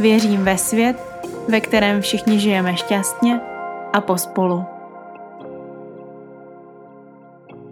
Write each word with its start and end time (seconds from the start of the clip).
Věřím 0.00 0.44
ve 0.44 0.58
svět, 0.58 0.96
ve 1.48 1.60
kterém 1.60 2.00
všichni 2.00 2.40
žijeme 2.40 2.76
šťastně 2.76 3.40
a 3.92 4.00
pospolu. 4.00 4.64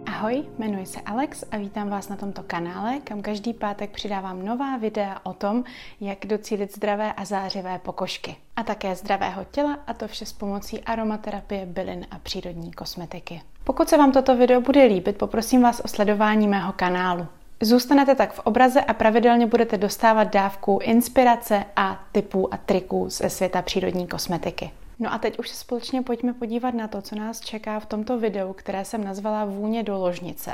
Ahoj, 0.05 0.43
jmenuji 0.59 0.85
se 0.85 1.01
Alex 1.01 1.43
a 1.51 1.57
vítám 1.57 1.89
vás 1.89 2.09
na 2.09 2.15
tomto 2.15 2.43
kanále, 2.43 2.99
kam 3.03 3.21
každý 3.21 3.53
pátek 3.53 3.89
přidávám 3.91 4.45
nová 4.45 4.77
videa 4.77 5.19
o 5.23 5.33
tom, 5.33 5.63
jak 6.01 6.25
docílit 6.25 6.75
zdravé 6.75 7.13
a 7.13 7.25
zářivé 7.25 7.79
pokožky. 7.79 8.35
A 8.55 8.63
také 8.63 8.95
zdravého 8.95 9.45
těla 9.51 9.79
a 9.87 9.93
to 9.93 10.07
vše 10.07 10.25
s 10.25 10.33
pomocí 10.33 10.81
aromaterapie, 10.81 11.65
bylin 11.65 12.05
a 12.11 12.19
přírodní 12.19 12.71
kosmetiky. 12.71 13.41
Pokud 13.63 13.89
se 13.89 13.97
vám 13.97 14.11
toto 14.11 14.37
video 14.37 14.61
bude 14.61 14.83
líbit, 14.83 15.17
poprosím 15.17 15.61
vás 15.61 15.81
o 15.85 15.87
sledování 15.87 16.47
mého 16.47 16.73
kanálu. 16.73 17.27
Zůstanete 17.61 18.15
tak 18.15 18.33
v 18.33 18.39
obraze 18.39 18.81
a 18.81 18.93
pravidelně 18.93 19.47
budete 19.47 19.77
dostávat 19.77 20.23
dávku 20.23 20.79
inspirace 20.83 21.65
a 21.75 22.05
typů 22.11 22.53
a 22.53 22.57
triků 22.57 23.09
ze 23.09 23.29
světa 23.29 23.61
přírodní 23.61 24.07
kosmetiky. 24.07 24.71
No 24.99 25.13
a 25.13 25.17
teď 25.17 25.39
už 25.39 25.49
se 25.49 25.55
společně 25.55 26.01
pojďme 26.01 26.33
podívat 26.33 26.73
na 26.73 26.87
to, 26.87 27.01
co 27.01 27.15
nás 27.15 27.39
čeká 27.39 27.79
v 27.79 27.85
tomto 27.85 28.19
videu, 28.19 28.53
které 28.53 28.85
jsem 28.85 29.03
nazvala 29.03 29.45
Vůně 29.45 29.83
do 29.83 29.97
ložnice, 29.97 30.51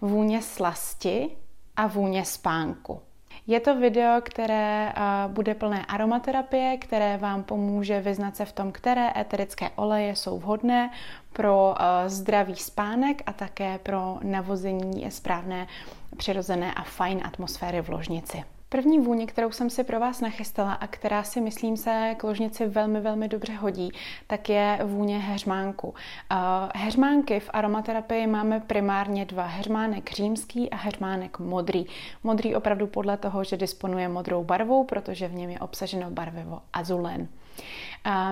vůně 0.00 0.42
slasti 0.42 1.30
a 1.76 1.86
vůně 1.86 2.24
spánku. 2.24 3.00
Je 3.46 3.60
to 3.60 3.80
video, 3.80 4.20
které 4.20 4.92
bude 5.28 5.54
plné 5.54 5.86
aromaterapie, 5.86 6.76
které 6.76 7.16
vám 7.16 7.42
pomůže 7.42 8.00
vyznat 8.00 8.36
se 8.36 8.44
v 8.44 8.52
tom, 8.52 8.72
které 8.72 9.12
eterické 9.16 9.70
oleje 9.76 10.16
jsou 10.16 10.38
vhodné 10.38 10.90
pro 11.32 11.74
zdravý 12.06 12.56
spánek 12.56 13.22
a 13.26 13.32
také 13.32 13.78
pro 13.78 14.18
navození 14.22 15.10
správné, 15.10 15.66
přirozené 16.16 16.74
a 16.74 16.82
fajn 16.82 17.20
atmosféry 17.24 17.80
v 17.80 17.88
ložnici. 17.88 18.44
První 18.76 18.98
vůně, 18.98 19.26
kterou 19.26 19.50
jsem 19.50 19.70
si 19.70 19.84
pro 19.84 20.00
vás 20.00 20.20
nachystala 20.20 20.72
a 20.72 20.86
která 20.86 21.22
si 21.22 21.40
myslím 21.40 21.76
se 21.76 22.14
k 22.18 22.24
ložnici 22.24 22.66
velmi, 22.66 23.00
velmi 23.00 23.28
dobře 23.28 23.54
hodí, 23.54 23.92
tak 24.26 24.48
je 24.48 24.78
vůně 24.84 25.18
heřmánku. 25.18 25.88
Uh, 25.88 25.96
heřmánky 26.74 27.40
v 27.40 27.50
aromaterapii 27.52 28.26
máme 28.26 28.60
primárně 28.60 29.24
dva. 29.24 29.46
Heřmánek 29.46 30.10
římský 30.10 30.70
a 30.70 30.76
heřmánek 30.76 31.38
modrý. 31.38 31.86
Modrý 32.24 32.54
opravdu 32.54 32.86
podle 32.86 33.16
toho, 33.16 33.44
že 33.44 33.56
disponuje 33.56 34.08
modrou 34.08 34.44
barvou, 34.44 34.84
protože 34.84 35.28
v 35.28 35.34
něm 35.34 35.50
je 35.50 35.58
obsaženo 35.58 36.10
barvivo 36.10 36.60
azulen. 36.72 37.28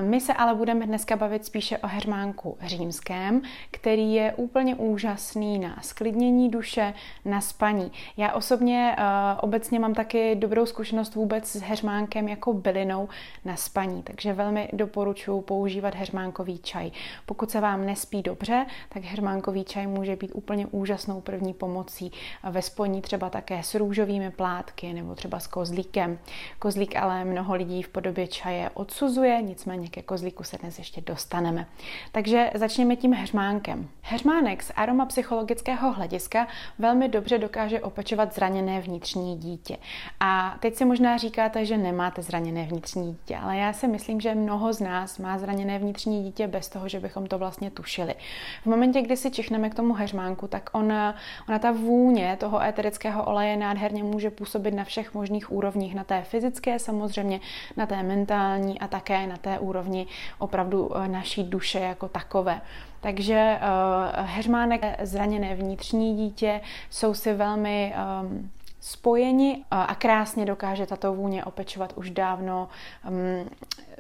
My 0.01 0.21
se 0.21 0.33
ale 0.33 0.55
budeme 0.55 0.87
dneska 0.87 1.17
bavit 1.17 1.45
spíše 1.45 1.79
o 1.79 1.87
hermánku 1.87 2.59
římském, 2.67 3.43
který 3.71 4.15
je 4.15 4.35
úplně 4.37 4.75
úžasný 4.75 5.59
na 5.59 5.77
sklidnění 5.83 6.51
duše, 6.51 6.95
na 7.25 7.41
spaní. 7.41 7.93
Já 8.17 8.33
osobně 8.33 8.97
uh, 8.99 9.05
obecně 9.41 9.79
mám 9.79 9.95
taky 9.95 10.35
dobrou 10.35 10.67
zkušenost 10.67 11.15
vůbec 11.15 11.47
s 11.47 11.61
hermánkem 11.61 12.29
jako 12.29 12.53
bylinou 12.53 13.09
na 13.45 13.57
spaní, 13.57 14.03
takže 14.03 14.33
velmi 14.33 14.69
doporučuji 14.73 15.41
používat 15.41 15.95
hermánkový 15.95 16.59
čaj. 16.59 16.91
Pokud 17.27 17.51
se 17.51 17.61
vám 17.61 17.87
nespí 17.87 18.23
dobře, 18.23 18.67
tak 18.89 19.03
hermánkový 19.03 19.65
čaj 19.65 19.87
může 19.87 20.17
být 20.17 20.31
úplně 20.35 20.67
úžasnou 20.67 21.21
první 21.21 21.55
pomocí 21.55 22.13
ve 22.51 22.63
sponí 22.63 23.03
třeba 23.03 23.31
také 23.31 23.63
s 23.63 23.75
růžovými 23.75 24.31
plátky 24.31 24.93
nebo 24.93 25.15
třeba 25.15 25.41
s 25.41 25.47
kozlíkem. 25.47 26.19
Kozlík 26.59 26.97
ale 26.97 27.25
mnoho 27.25 27.55
lidí 27.55 27.83
v 27.83 27.89
podobě 27.89 28.27
čaje 28.27 28.71
odsuzuje, 28.75 29.14
nic 29.23 29.65
nicméně 29.65 29.89
ke 29.89 30.03
kozlíku 30.03 30.45
se 30.45 30.59
dnes 30.59 30.79
ještě 30.79 31.01
dostaneme. 31.01 31.67
Takže 32.13 32.51
začněme 32.55 32.97
tím 32.97 33.13
heřmánkem. 33.13 33.89
Heřmánek 34.03 34.63
z 34.63 34.73
aromapsychologického 34.77 35.93
hlediska 35.93 36.47
velmi 36.79 37.09
dobře 37.09 37.39
dokáže 37.39 37.81
opečovat 37.81 38.35
zraněné 38.35 38.81
vnitřní 38.81 39.37
dítě. 39.39 39.77
A 40.21 40.57
teď 40.61 40.75
si 40.75 40.85
možná 40.85 41.17
říkáte, 41.17 41.65
že 41.65 41.77
nemáte 41.77 42.23
zraněné 42.23 42.67
vnitřní 42.67 43.13
dítě, 43.13 43.37
ale 43.37 43.57
já 43.57 43.73
si 43.73 43.89
myslím, 43.89 44.21
že 44.21 44.35
mnoho 44.35 44.73
z 44.73 44.81
nás 44.81 45.19
má 45.19 45.39
zraněné 45.39 45.79
vnitřní 45.79 46.25
dítě 46.25 46.47
bez 46.47 46.69
toho, 46.69 46.89
že 46.89 47.01
bychom 47.01 47.27
to 47.27 47.39
vlastně 47.39 47.71
tušili. 47.71 48.15
V 48.63 48.67
momentě, 48.67 49.03
kdy 49.03 49.17
si 49.17 49.31
čichneme 49.31 49.71
k 49.71 49.75
tomu 49.75 49.95
heřmánku, 49.95 50.47
tak 50.47 50.71
ona, 50.73 51.15
ona 51.49 51.59
ta 51.59 51.71
vůně 51.73 52.37
toho 52.41 52.63
éterického 52.63 53.25
oleje 53.25 53.57
nádherně 53.57 54.03
může 54.03 54.31
působit 54.31 54.75
na 54.75 54.85
všech 54.85 55.15
možných 55.15 55.53
úrovních, 55.53 55.95
na 55.95 56.05
té 56.05 56.23
fyzické 56.23 56.79
samozřejmě, 56.79 57.41
na 57.77 57.87
té 57.87 58.03
mentální 58.03 58.81
a 58.81 58.89
také 59.05 59.27
na 59.27 59.37
té 59.37 59.59
úrovni 59.59 60.07
opravdu 60.39 60.97
eh, 60.97 61.09
naší 61.09 61.45
duše 61.45 61.79
jako 61.79 62.09
takové. 62.09 62.61
Takže 63.01 63.59
uh, 63.61 64.27
heřmánek, 64.27 64.83
zraněné 65.03 65.55
vnitřní 65.55 66.17
dítě 66.17 66.61
jsou 66.91 67.15
si 67.15 67.33
velmi 67.35 67.95
um, 68.23 68.51
spojeni 68.81 69.65
a 69.71 69.95
krásně 69.95 70.45
dokáže 70.45 70.87
tato 70.87 71.15
vůně 71.15 71.45
opečovat 71.45 71.93
už 71.97 72.11
dávno 72.11 72.69
um, 73.09 73.51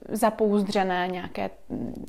zapouzdřené 0.08 1.08
nějaké 1.08 1.50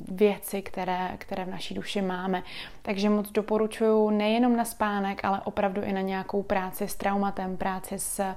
věci, 0.08 0.62
které, 0.62 1.14
které 1.18 1.44
v 1.44 1.50
naší 1.50 1.74
duši 1.74 2.02
máme. 2.02 2.42
Takže 2.82 3.10
moc 3.10 3.30
doporučuji 3.30 4.10
nejenom 4.10 4.56
na 4.56 4.64
spánek, 4.64 5.24
ale 5.24 5.40
opravdu 5.44 5.82
i 5.82 5.92
na 5.92 6.00
nějakou 6.00 6.42
práci 6.42 6.88
s 6.88 6.94
traumatem, 6.94 7.56
práci 7.56 7.98
s 7.98 8.34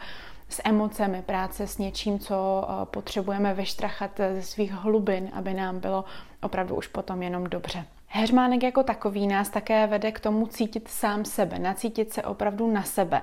s 0.49 0.61
emocemi, 0.65 1.21
práce 1.21 1.67
s 1.67 1.77
něčím, 1.77 2.19
co 2.19 2.63
eh, 2.63 2.85
potřebujeme 2.85 3.53
vyštrachat 3.53 4.11
ze 4.17 4.41
svých 4.41 4.71
hlubin, 4.71 5.29
aby 5.33 5.53
nám 5.53 5.79
bylo 5.79 6.05
opravdu 6.41 6.75
už 6.75 6.87
potom 6.87 7.23
jenom 7.23 7.43
dobře. 7.43 7.85
Heřmánek 8.11 8.63
jako 8.63 8.83
takový 8.83 9.27
nás 9.27 9.49
také 9.49 9.87
vede 9.87 10.11
k 10.11 10.19
tomu 10.19 10.47
cítit 10.47 10.87
sám 10.87 11.25
sebe, 11.25 11.59
nacítit 11.59 12.13
se 12.13 12.23
opravdu 12.23 12.71
na 12.71 12.83
sebe. 12.83 13.21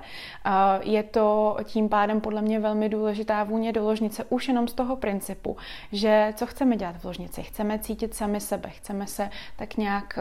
Je 0.81 1.03
to 1.03 1.57
tím 1.63 1.89
pádem 1.89 2.21
podle 2.21 2.41
mě 2.41 2.59
velmi 2.59 2.89
důležitá 2.89 3.43
vůně 3.43 3.73
do 3.73 3.83
ložnice 3.83 4.25
už 4.29 4.47
jenom 4.47 4.67
z 4.67 4.73
toho 4.73 4.95
principu, 4.95 5.57
že 5.91 6.33
co 6.35 6.45
chceme 6.45 6.75
dělat 6.75 6.95
v 6.97 7.05
ložnici? 7.05 7.43
Chceme 7.43 7.79
cítit 7.79 8.15
sami 8.15 8.41
sebe, 8.41 8.69
chceme 8.69 9.07
se 9.07 9.29
tak 9.55 9.77
nějak 9.77 10.19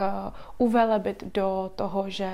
uh, 0.58 0.66
uvelebit 0.66 1.24
do 1.34 1.70
toho, 1.76 2.10
že 2.10 2.30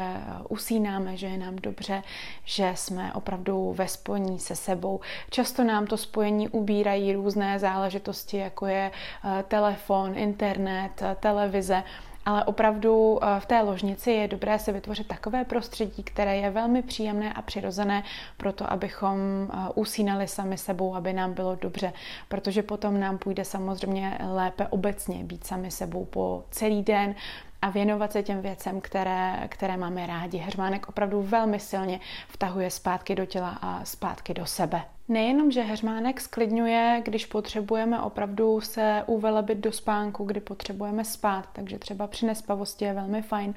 usínáme, 0.49 1.17
že 1.17 1.27
je 1.27 1.39
nám 1.39 1.57
dobře, 1.57 2.03
že 2.45 2.73
jsme 2.75 3.13
opravdu 3.13 3.73
ve 3.77 3.89
spojení 3.89 4.39
se 4.39 4.57
sebou. 4.57 5.01
Často 5.31 5.65
nám 5.65 5.87
to 5.87 5.97
spojení 5.97 6.49
ubírají 6.49 7.13
různé 7.13 7.59
záležitosti, 7.59 8.37
jako 8.37 8.67
je 8.67 8.91
uh, 9.25 9.31
telefon, 9.43 10.19
internet, 10.19 11.03
televize, 11.21 11.83
ale 12.25 12.45
opravdu 12.45 13.19
eh, 13.23 13.41
v 13.41 13.47
té 13.47 13.61
ložnici 13.61 14.11
je 14.11 14.29
dobré 14.29 14.59
si 14.59 14.73
vytvořit 14.73 15.09
takové 15.09 15.45
prostředí, 15.45 16.03
které 16.03 16.37
je 16.37 16.51
velmi 16.51 16.83
příjemné 16.83 17.33
a 17.33 17.43
přirozené 17.43 18.03
pro 18.37 18.53
to, 18.53 18.73
abychom 18.73 19.19
eh, 19.19 19.57
usínali 19.75 20.29
sami 20.29 20.59
sebou, 20.59 20.95
aby 20.95 21.13
nám 21.13 21.35
bylo 21.35 21.57
dobře, 21.57 21.93
protože 22.29 22.63
potom 22.63 23.01
nám 23.01 23.19
půjde 23.19 23.45
samozřejmě 23.45 24.19
lépe 24.33 24.67
obecně 24.67 25.25
být 25.25 25.47
sami 25.47 25.71
sebou 25.71 26.05
po 26.05 26.45
celý 26.51 26.83
den, 26.83 27.15
a 27.63 27.71
věnovat 27.71 28.13
se 28.13 28.23
těm 28.23 28.43
věcem, 28.43 28.81
které, 28.81 29.49
které 29.49 29.77
máme 29.77 30.07
rádi. 30.07 30.39
Heřmánek 30.39 30.89
opravdu 30.89 31.23
velmi 31.23 31.61
silně 31.61 32.01
vtahuje 32.29 32.71
zpátky 32.71 33.15
do 33.15 33.27
těla 33.27 33.59
a 33.63 33.85
zpátky 33.85 34.35
do 34.35 34.47
sebe. 34.47 34.83
Nejenom, 35.13 35.51
že 35.51 35.63
heřmánek 35.63 36.21
sklidňuje, 36.21 37.03
když 37.05 37.27
potřebujeme 37.27 38.01
opravdu 38.01 38.61
se 38.61 39.05
uvelebit 39.07 39.59
do 39.59 39.73
spánku, 39.73 40.25
kdy 40.25 40.41
potřebujeme 40.41 41.05
spát, 41.05 41.49
takže 41.53 41.79
třeba 41.79 42.07
při 42.07 42.27
nespavosti 42.27 42.85
je 42.85 42.93
velmi 42.93 43.23
fajn. 43.23 43.55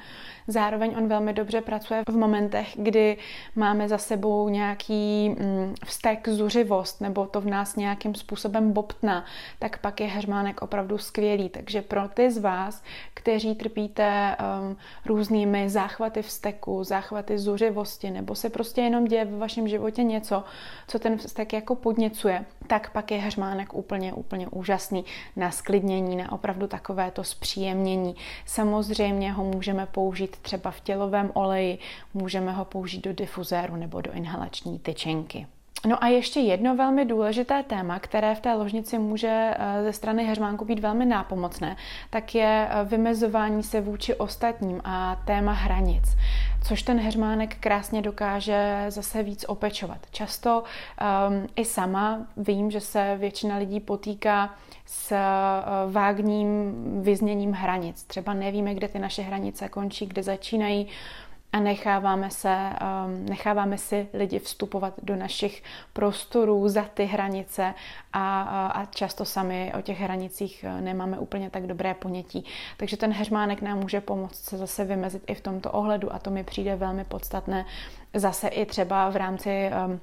Zároveň 0.48 0.96
on 0.98 1.08
velmi 1.08 1.34
dobře 1.34 1.62
pracuje 1.62 2.04
v 2.10 2.18
momentech, 2.18 2.74
kdy 2.76 3.18
máme 3.56 3.90
za 3.90 3.98
sebou 3.98 4.50
nějaký 4.50 5.30
mm, 5.30 5.76
vztek, 5.86 6.30
zuřivost, 6.30 7.02
nebo 7.02 7.26
to 7.26 7.42
v 7.42 7.46
nás 7.46 7.76
nějakým 7.76 8.16
způsobem 8.16 8.72
bobtná, 8.72 9.26
tak 9.60 9.78
pak 9.78 10.02
je 10.02 10.08
heřmánek 10.08 10.62
opravdu 10.62 10.98
skvělý. 10.98 11.50
Takže 11.50 11.82
pro 11.82 12.08
ty 12.08 12.32
z 12.32 12.38
vás, 12.38 12.84
kteří 13.14 13.56
trpíte 13.56 14.38
um, 14.40 14.78
různými 15.06 15.70
záchvaty 15.70 16.22
vzteku, 16.22 16.84
záchvaty 16.84 17.38
zuřivosti, 17.38 18.12
nebo 18.12 18.36
se 18.36 18.50
prostě 18.50 18.82
jenom 18.82 19.06
děje 19.06 19.26
v 19.26 19.38
vašem 19.38 19.68
životě 19.68 20.04
něco, 20.04 20.44
co 20.88 21.00
ten 21.00 21.18
vztek 21.18 21.45
tak 21.46 21.54
jako 21.54 21.76
podněcuje, 21.76 22.46
tak 22.68 22.92
pak 22.92 23.12
je 23.12 23.18
hřmánek 23.18 23.74
úplně, 23.74 24.14
úplně 24.14 24.48
úžasný 24.48 25.06
na 25.36 25.52
sklidnění, 25.52 26.16
na 26.16 26.32
opravdu 26.32 26.68
takovéto 26.68 27.24
zpříjemnění. 27.24 28.16
Samozřejmě 28.46 29.32
ho 29.32 29.44
můžeme 29.44 29.86
použít 29.86 30.38
třeba 30.38 30.72
v 30.72 30.80
tělovém 30.80 31.32
oleji, 31.34 31.78
můžeme 32.14 32.52
ho 32.52 32.66
použít 32.66 33.04
do 33.04 33.14
difuzéru 33.14 33.76
nebo 33.76 34.02
do 34.02 34.12
inhalační 34.12 34.80
tyčinky. 34.80 35.48
No 35.86 36.04
a 36.04 36.08
ještě 36.08 36.40
jedno 36.40 36.76
velmi 36.76 37.06
důležité 37.06 37.64
téma, 37.64 38.00
které 38.00 38.36
v 38.36 38.40
té 38.40 38.54
ložnici 38.54 39.00
může 39.00 39.54
eh, 39.58 39.84
ze 39.84 39.94
strany 39.94 40.26
heřmánku 40.26 40.66
být 40.66 40.80
velmi 40.80 41.06
nápomocné, 41.06 41.76
tak 42.10 42.36
je 42.36 42.68
eh, 42.70 42.84
vymezování 42.86 43.64
se 43.64 43.82
vůči 43.82 44.16
ostatním 44.16 44.82
a 44.84 45.22
téma 45.26 45.52
hranic, 45.52 46.04
což 46.68 46.84
ten 46.84 47.00
heřmánek 47.00 47.58
krásně 47.60 48.02
dokáže 48.02 48.86
zase 48.90 49.24
víc 49.24 49.46
opečovat. 49.48 49.98
Často 50.12 50.64
um, 50.64 51.48
i 51.56 51.66
sama 51.66 52.28
vím, 52.38 52.72
že 52.72 52.80
se 52.80 53.16
většina 53.20 53.58
lidí 53.58 53.80
potýká 53.80 54.54
s 54.86 55.12
uh, 55.12 55.92
vágním 55.92 56.74
vyzněním 57.02 57.52
hranic. 57.52 58.04
Třeba 58.04 58.34
nevíme, 58.34 58.76
kde 58.76 58.88
ty 58.88 59.00
naše 59.00 59.22
hranice 59.22 59.70
končí, 59.70 60.06
kde 60.06 60.24
začínají 60.24 60.88
a 61.56 61.60
necháváme, 61.60 62.30
se, 62.30 62.70
um, 63.06 63.26
necháváme 63.26 63.78
si 63.78 64.08
lidi 64.14 64.40
vstupovat 64.40 64.94
do 65.04 65.16
našich 65.16 65.64
prostorů 65.94 66.70
za 66.70 66.84
ty 66.84 67.06
hranice 67.06 67.74
a, 68.14 68.42
a 68.68 68.86
často 68.86 69.26
sami 69.26 69.74
o 69.78 69.82
těch 69.82 70.00
hranicích 70.00 70.66
uh, 70.68 70.82
nemáme 70.82 71.20
úplně 71.20 71.50
tak 71.50 71.68
dobré 71.68 71.94
ponětí. 71.94 72.46
Takže 72.78 72.98
ten 72.98 73.12
heřmánek 73.12 73.62
nám 73.62 73.80
může 73.80 74.02
pomoct 74.02 74.44
se 74.44 74.58
zase 74.58 74.86
vymezit 74.86 75.24
i 75.28 75.36
v 75.36 75.42
tomto 75.42 75.72
ohledu 75.72 76.14
a 76.14 76.20
to 76.20 76.32
mi 76.32 76.44
přijde 76.44 76.76
velmi 76.76 77.04
podstatné 77.04 77.66
zase 78.14 78.48
i 78.48 78.66
třeba 78.66 79.10
v 79.10 79.16
rámci 79.16 79.70
um, 79.88 80.00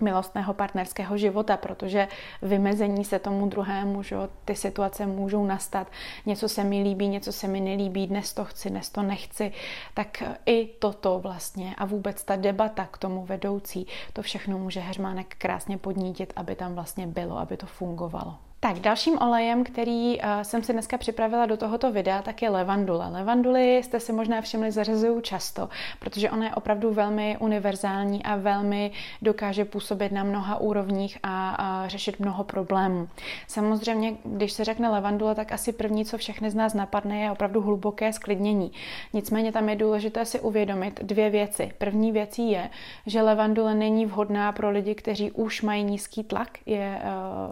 milostného 0.00 0.54
partnerského 0.54 1.18
života, 1.18 1.56
protože 1.56 2.08
vymezení 2.42 3.04
se 3.04 3.18
tomu 3.18 3.48
druhému, 3.48 4.02
že 4.02 4.16
ty 4.44 4.56
situace 4.56 5.06
můžou 5.06 5.46
nastat, 5.46 5.88
něco 6.26 6.48
se 6.48 6.64
mi 6.64 6.82
líbí, 6.82 7.08
něco 7.08 7.32
se 7.32 7.48
mi 7.48 7.60
nelíbí, 7.60 8.06
dnes 8.06 8.34
to 8.34 8.44
chci, 8.44 8.70
dnes 8.70 8.90
to 8.90 9.02
nechci, 9.02 9.52
tak 9.94 10.22
i 10.46 10.66
toto 10.66 11.18
vlastně 11.18 11.74
a 11.78 11.84
vůbec 11.84 12.24
ta 12.24 12.36
debata 12.36 12.88
k 12.90 12.98
tomu 12.98 13.24
vedoucí, 13.24 13.86
to 14.12 14.22
všechno 14.22 14.58
může 14.58 14.80
Heřmánek 14.80 15.34
krásně 15.38 15.78
podnítit, 15.78 16.32
aby 16.36 16.54
tam 16.54 16.74
vlastně 16.74 17.06
bylo, 17.06 17.38
aby 17.38 17.56
to 17.56 17.66
fungovalo. 17.66 18.38
Tak 18.64 18.78
dalším 18.78 19.18
olejem, 19.18 19.64
který 19.64 20.18
uh, 20.18 20.24
jsem 20.42 20.62
si 20.62 20.72
dneska 20.72 20.98
připravila 20.98 21.46
do 21.46 21.56
tohoto 21.56 21.92
videa, 21.92 22.22
tak 22.22 22.42
je 22.42 22.50
levandule. 22.50 23.08
Levanduly 23.08 23.76
jste 23.76 24.00
si 24.00 24.12
možná 24.12 24.40
všimli 24.40 24.72
zařazují 24.72 25.22
často, 25.22 25.68
protože 26.00 26.30
ona 26.30 26.44
je 26.44 26.54
opravdu 26.54 26.92
velmi 26.92 27.36
univerzální 27.40 28.22
a 28.22 28.36
velmi 28.36 28.90
dokáže 29.22 29.64
působit 29.64 30.12
na 30.12 30.24
mnoha 30.24 30.56
úrovních 30.60 31.18
a, 31.22 31.50
a 31.50 31.88
řešit 31.88 32.20
mnoho 32.20 32.44
problémů. 32.44 33.08
Samozřejmě, 33.46 34.16
když 34.24 34.52
se 34.52 34.64
řekne 34.64 34.88
levandule, 34.88 35.34
tak 35.34 35.52
asi 35.52 35.72
první, 35.72 36.04
co 36.04 36.18
všechny 36.18 36.50
z 36.50 36.54
nás 36.54 36.74
napadne, 36.74 37.20
je 37.20 37.30
opravdu 37.30 37.60
hluboké 37.60 38.12
sklidnění. 38.12 38.72
Nicméně 39.12 39.52
tam 39.52 39.68
je 39.68 39.76
důležité 39.76 40.24
si 40.24 40.40
uvědomit 40.40 41.00
dvě 41.02 41.30
věci. 41.30 41.72
První 41.78 42.12
věcí 42.12 42.50
je, 42.50 42.70
že 43.06 43.22
levandule 43.22 43.74
není 43.74 44.06
vhodná 44.06 44.52
pro 44.52 44.70
lidi, 44.70 44.94
kteří 44.94 45.30
už 45.30 45.62
mají 45.62 45.84
nízký 45.84 46.24
tlak. 46.24 46.48
Je, 46.66 47.00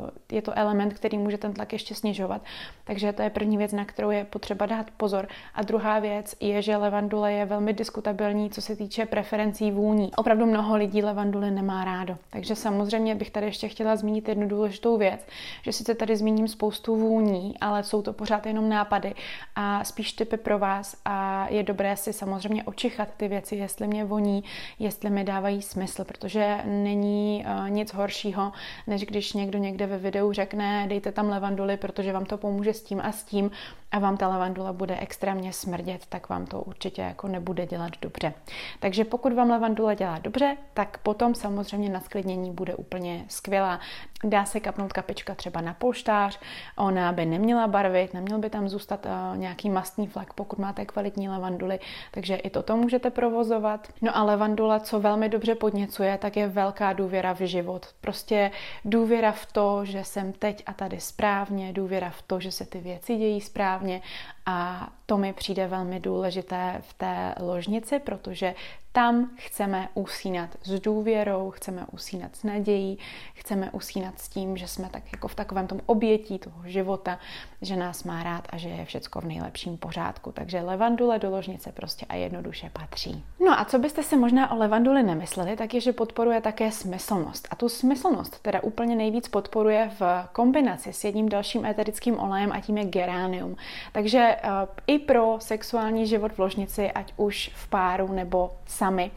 uh, 0.02 0.10
je 0.32 0.42
to 0.42 0.58
element, 0.58 1.01
který 1.02 1.18
může 1.18 1.38
ten 1.38 1.52
tlak 1.52 1.72
ještě 1.72 1.94
snižovat. 1.94 2.42
Takže 2.84 3.12
to 3.12 3.22
je 3.22 3.30
první 3.30 3.56
věc, 3.56 3.72
na 3.72 3.84
kterou 3.84 4.10
je 4.10 4.24
potřeba 4.24 4.66
dát 4.66 4.90
pozor. 4.96 5.28
A 5.54 5.62
druhá 5.62 5.98
věc 5.98 6.36
je, 6.40 6.62
že 6.62 6.76
levandule 6.76 7.32
je 7.32 7.44
velmi 7.44 7.72
diskutabilní, 7.72 8.50
co 8.50 8.62
se 8.62 8.76
týče 8.76 9.06
preferencí 9.06 9.70
vůní. 9.70 10.10
Opravdu 10.16 10.46
mnoho 10.46 10.76
lidí 10.76 11.02
levanduly 11.02 11.50
nemá 11.50 11.84
rádo. 11.84 12.16
Takže 12.30 12.54
samozřejmě 12.56 13.14
bych 13.14 13.30
tady 13.30 13.46
ještě 13.46 13.68
chtěla 13.68 13.96
zmínit 13.96 14.28
jednu 14.28 14.48
důležitou 14.48 14.98
věc, 14.98 15.26
že 15.62 15.72
sice 15.72 15.94
tady 15.94 16.16
zmíním 16.16 16.48
spoustu 16.48 16.96
vůní, 16.96 17.54
ale 17.60 17.82
jsou 17.82 18.02
to 18.02 18.12
pořád 18.12 18.46
jenom 18.46 18.68
nápady 18.68 19.14
a 19.56 19.84
spíš 19.84 20.12
typy 20.12 20.36
pro 20.36 20.58
vás 20.58 20.96
a 21.04 21.46
je 21.50 21.62
dobré 21.62 21.96
si 21.96 22.12
samozřejmě 22.12 22.64
očichat 22.64 23.08
ty 23.16 23.28
věci, 23.28 23.56
jestli 23.56 23.86
mě 23.86 24.04
voní, 24.04 24.44
jestli 24.78 25.10
mi 25.10 25.24
dávají 25.24 25.62
smysl, 25.62 26.04
protože 26.04 26.58
není 26.64 27.44
uh, 27.46 27.70
nic 27.70 27.94
horšího, 27.94 28.52
než 28.86 29.04
když 29.04 29.32
někdo 29.32 29.58
někde 29.58 29.86
ve 29.86 29.98
videu 29.98 30.32
řekne, 30.32 30.86
dejte 30.92 31.12
tam 31.12 31.28
levanduly, 31.28 31.76
protože 31.76 32.12
vám 32.12 32.24
to 32.24 32.36
pomůže 32.38 32.74
s 32.74 32.82
tím 32.82 33.00
a 33.00 33.12
s 33.12 33.24
tím 33.24 33.50
a 33.92 33.98
vám 33.98 34.16
ta 34.16 34.28
levandula 34.28 34.72
bude 34.72 34.96
extrémně 34.96 35.52
smrdět, 35.52 36.06
tak 36.06 36.28
vám 36.28 36.46
to 36.46 36.62
určitě 36.62 37.02
jako 37.02 37.28
nebude 37.28 37.66
dělat 37.66 37.92
dobře. 38.02 38.34
Takže 38.80 39.04
pokud 39.04 39.32
vám 39.32 39.50
levandula 39.50 39.94
dělá 39.94 40.18
dobře, 40.18 40.56
tak 40.74 40.98
potom 40.98 41.34
samozřejmě 41.34 41.88
na 41.88 42.00
sklidnění 42.00 42.50
bude 42.50 42.74
úplně 42.74 43.24
skvělá. 43.28 43.80
Dá 44.24 44.44
se 44.44 44.60
kapnout 44.60 44.92
kapička 44.92 45.34
třeba 45.34 45.60
na 45.60 45.74
polštář, 45.74 46.40
ona 46.76 47.12
by 47.12 47.26
neměla 47.26 47.66
barvit, 47.66 48.14
neměl 48.14 48.38
by 48.38 48.50
tam 48.50 48.68
zůstat 48.68 49.06
uh, 49.06 49.36
nějaký 49.36 49.70
mastný 49.70 50.06
flak, 50.06 50.32
pokud 50.32 50.58
máte 50.58 50.84
kvalitní 50.84 51.28
levanduly, 51.28 51.80
takže 52.10 52.36
i 52.36 52.50
toto 52.50 52.76
můžete 52.76 53.10
provozovat. 53.10 53.88
No 54.02 54.16
a 54.16 54.22
levandula, 54.22 54.80
co 54.80 55.00
velmi 55.00 55.28
dobře 55.28 55.54
podněcuje, 55.54 56.18
tak 56.18 56.36
je 56.36 56.48
velká 56.48 56.92
důvěra 56.92 57.32
v 57.32 57.40
život. 57.40 57.86
Prostě 58.00 58.50
důvěra 58.84 59.32
v 59.32 59.52
to, 59.52 59.84
že 59.84 60.04
jsem 60.04 60.32
teď 60.32 60.62
a 60.66 60.72
tady 60.72 61.00
správně, 61.00 61.72
důvěra 61.72 62.10
v 62.10 62.22
to, 62.22 62.40
že 62.40 62.52
se 62.52 62.66
ty 62.66 62.78
věci 62.78 63.16
dějí 63.16 63.40
správně 63.40 63.81
správně 63.82 64.00
a 64.46 64.88
to 65.06 65.18
mi 65.18 65.32
přijde 65.32 65.66
velmi 65.66 66.00
důležité 66.00 66.76
v 66.80 66.94
té 66.94 67.34
ložnici, 67.40 67.98
protože 67.98 68.54
tam 68.92 69.30
chceme 69.36 69.88
usínat 69.94 70.50
s 70.62 70.80
důvěrou, 70.80 71.50
chceme 71.50 71.86
usínat 71.92 72.36
s 72.36 72.42
nadějí, 72.42 72.98
chceme 73.34 73.70
usínat 73.70 74.18
s 74.20 74.28
tím, 74.28 74.56
že 74.56 74.68
jsme 74.68 74.88
tak 74.88 75.02
jako 75.12 75.28
v 75.28 75.34
takovém 75.34 75.66
tom 75.66 75.80
obětí 75.86 76.38
toho 76.38 76.62
života, 76.64 77.18
že 77.62 77.76
nás 77.76 78.04
má 78.04 78.22
rád 78.22 78.48
a 78.50 78.56
že 78.56 78.68
je 78.68 78.84
všecko 78.84 79.20
v 79.20 79.24
nejlepším 79.24 79.76
pořádku. 79.76 80.32
Takže 80.32 80.60
levandule 80.60 81.18
do 81.18 81.30
ložnice 81.30 81.72
prostě 81.72 82.06
a 82.08 82.14
jednoduše 82.14 82.70
patří. 82.72 83.24
No 83.44 83.60
a 83.60 83.64
co 83.64 83.78
byste 83.78 84.02
si 84.02 84.16
možná 84.16 84.50
o 84.50 84.58
levanduli 84.58 85.02
nemysleli, 85.02 85.56
tak 85.56 85.74
je, 85.74 85.80
že 85.80 85.92
podporuje 85.92 86.40
také 86.40 86.72
smyslnost. 86.72 87.48
A 87.50 87.56
tu 87.56 87.68
smyslnost 87.68 88.42
teda 88.42 88.62
úplně 88.62 88.96
nejvíc 88.96 89.28
podporuje 89.28 89.90
v 90.00 90.28
kombinaci 90.32 90.92
s 90.92 91.04
jedním 91.04 91.28
dalším 91.28 91.66
eterickým 91.66 92.20
olejem 92.20 92.52
a 92.52 92.60
tím 92.60 92.78
je 92.78 92.84
geranium. 92.84 93.56
Takže 93.92 94.31
uh, 94.36 94.50
i 94.86 94.98
pro 94.98 95.36
sexuální 95.40 96.06
život 96.06 96.32
v 96.32 96.38
ložnici, 96.38 96.90
ať 96.90 97.12
už 97.16 97.50
v 97.54 97.68
páru 97.68 98.12
nebo 98.12 98.50
sami, 98.66 99.10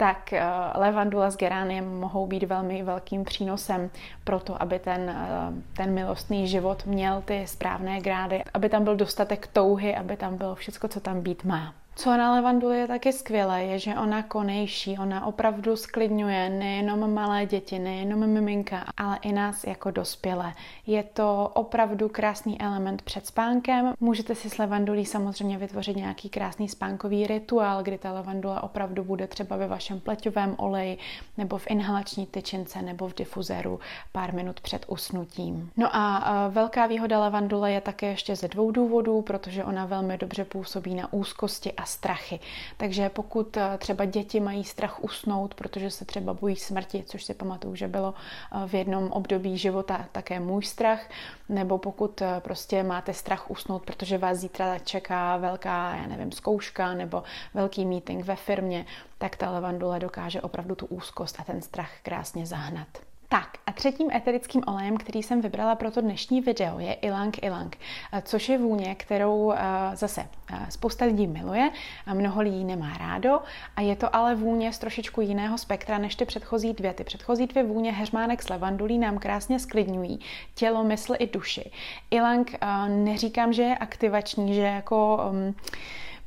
tak 0.00 0.32
eh, 0.32 0.42
levandula 0.74 1.30
s 1.30 1.36
gerániem 1.36 2.00
mohou 2.00 2.26
být 2.26 2.42
velmi 2.42 2.82
velkým 2.82 3.24
přínosem 3.24 3.90
pro 4.24 4.40
to, 4.40 4.62
aby 4.62 4.78
ten, 4.78 5.10
eh, 5.10 5.52
ten 5.76 5.94
milostný 5.94 6.48
život 6.48 6.86
měl 6.86 7.22
ty 7.22 7.46
správné 7.46 8.00
grády, 8.00 8.42
aby 8.54 8.68
tam 8.68 8.84
byl 8.84 8.96
dostatek 8.96 9.46
touhy, 9.46 9.96
aby 9.96 10.16
tam 10.16 10.36
bylo 10.36 10.54
všechno, 10.54 10.88
co 10.88 11.00
tam 11.00 11.20
být 11.20 11.44
má. 11.44 11.74
Co 11.96 12.16
na 12.16 12.32
levanduli 12.32 12.78
je 12.78 12.86
taky 12.86 13.12
skvělé, 13.12 13.64
je, 13.64 13.78
že 13.78 13.94
ona 13.94 14.22
konejší, 14.22 14.98
ona 14.98 15.26
opravdu 15.26 15.76
sklidňuje 15.76 16.48
nejenom 16.48 17.14
malé 17.14 17.46
děti, 17.46 17.78
nejenom 17.78 18.26
miminka, 18.26 18.84
ale 18.96 19.18
i 19.22 19.32
nás 19.32 19.64
jako 19.64 19.90
dospělé. 19.90 20.52
Je 20.86 21.02
to 21.02 21.50
opravdu 21.54 22.08
krásný 22.08 22.60
element 22.60 23.02
před 23.02 23.26
spánkem. 23.26 23.92
Můžete 24.00 24.34
si 24.34 24.50
s 24.50 24.58
levandulí 24.58 25.06
samozřejmě 25.06 25.58
vytvořit 25.58 25.96
nějaký 25.96 26.28
krásný 26.28 26.68
spánkový 26.68 27.26
rituál, 27.26 27.82
kdy 27.82 27.98
ta 27.98 28.12
levandula 28.12 28.62
opravdu 28.62 29.04
bude 29.04 29.26
třeba 29.26 29.56
ve 29.56 29.66
vašem 29.66 30.00
pleťovém 30.00 30.54
oleji, 30.58 30.98
nebo 31.38 31.58
v 31.58 31.70
inhalační 31.70 32.26
tyčince, 32.26 32.82
nebo 32.82 33.08
v 33.08 33.14
difuzéru 33.14 33.80
pár 34.12 34.34
minut 34.34 34.60
před 34.60 34.84
usnutím. 34.88 35.70
No 35.76 35.96
a 35.96 36.48
velká 36.48 36.86
výhoda 36.86 37.20
levandule 37.20 37.72
je 37.72 37.80
také 37.80 38.06
ještě 38.06 38.36
ze 38.36 38.48
dvou 38.48 38.70
důvodů, 38.70 39.22
protože 39.22 39.64
ona 39.64 39.86
velmi 39.86 40.18
dobře 40.18 40.44
působí 40.44 40.94
na 40.94 41.12
úzkosti 41.12 41.72
a 41.80 41.84
strachy. 41.84 42.40
Takže 42.76 43.08
pokud 43.08 43.56
eh, 43.56 43.78
třeba 43.78 44.04
děti 44.04 44.40
mají 44.40 44.64
strach 44.64 45.04
usnout, 45.04 45.54
protože 45.54 45.90
se 45.90 46.04
třeba 46.04 46.34
bojí 46.34 46.56
smrti, 46.56 47.04
což 47.06 47.24
si 47.24 47.34
pamatuju, 47.34 47.74
že 47.74 47.88
bylo 47.88 48.14
eh, 48.14 48.68
v 48.68 48.74
jednom 48.74 49.12
období 49.12 49.58
života 49.58 50.06
také 50.12 50.40
můj 50.40 50.64
strach, 50.64 51.10
nebo 51.48 51.78
pokud 51.78 52.22
eh, 52.22 52.40
prostě 52.40 52.82
máte 52.82 53.14
strach 53.14 53.50
usnout, 53.50 53.84
protože 53.84 54.18
vás 54.18 54.38
zítra 54.38 54.78
čeká 54.78 55.36
velká, 55.36 55.96
já 55.96 56.06
nevím, 56.06 56.32
zkouška 56.32 56.94
nebo 56.94 57.22
velký 57.54 57.86
meeting 57.86 58.24
ve 58.24 58.36
firmě, 58.36 58.86
tak 59.18 59.36
ta 59.36 59.50
levandule 59.50 60.00
dokáže 60.00 60.40
opravdu 60.40 60.74
tu 60.74 60.86
úzkost 60.86 61.40
a 61.40 61.44
ten 61.44 61.62
strach 61.62 61.90
krásně 62.02 62.46
zahnat. 62.46 63.09
Tak 63.32 63.58
a 63.66 63.72
třetím 63.72 64.10
eterickým 64.10 64.62
olejem, 64.66 64.96
který 64.96 65.22
jsem 65.22 65.40
vybrala 65.40 65.74
pro 65.74 65.90
to 65.90 66.00
dnešní 66.00 66.40
video, 66.40 66.78
je 66.78 66.92
Ilang 66.92 67.42
Ilang, 67.42 67.78
což 68.22 68.48
je 68.48 68.58
vůně, 68.58 68.94
kterou 68.94 69.52
zase 69.94 70.28
spousta 70.68 71.04
lidí 71.04 71.26
miluje, 71.26 71.70
a 72.06 72.14
mnoho 72.14 72.42
lidí 72.42 72.64
nemá 72.64 72.96
rádo 72.98 73.40
a 73.76 73.80
je 73.80 73.96
to 73.96 74.16
ale 74.16 74.34
vůně 74.34 74.72
z 74.72 74.78
trošičku 74.78 75.20
jiného 75.20 75.58
spektra 75.58 75.98
než 75.98 76.14
ty 76.14 76.24
předchozí 76.24 76.72
dvě. 76.72 76.92
Ty 76.92 77.04
předchozí 77.04 77.46
dvě 77.46 77.64
vůně 77.64 77.92
heřmánek 77.92 78.42
s 78.42 78.48
levandulí 78.48 78.98
nám 78.98 79.18
krásně 79.18 79.58
sklidňují 79.58 80.20
tělo, 80.54 80.84
mysl 80.84 81.14
i 81.18 81.26
duši. 81.26 81.70
Ilang 82.10 82.56
neříkám, 82.88 83.52
že 83.52 83.62
je 83.62 83.78
aktivační, 83.78 84.54
že 84.54 84.62
jako 84.62 85.30
um, 85.30 85.54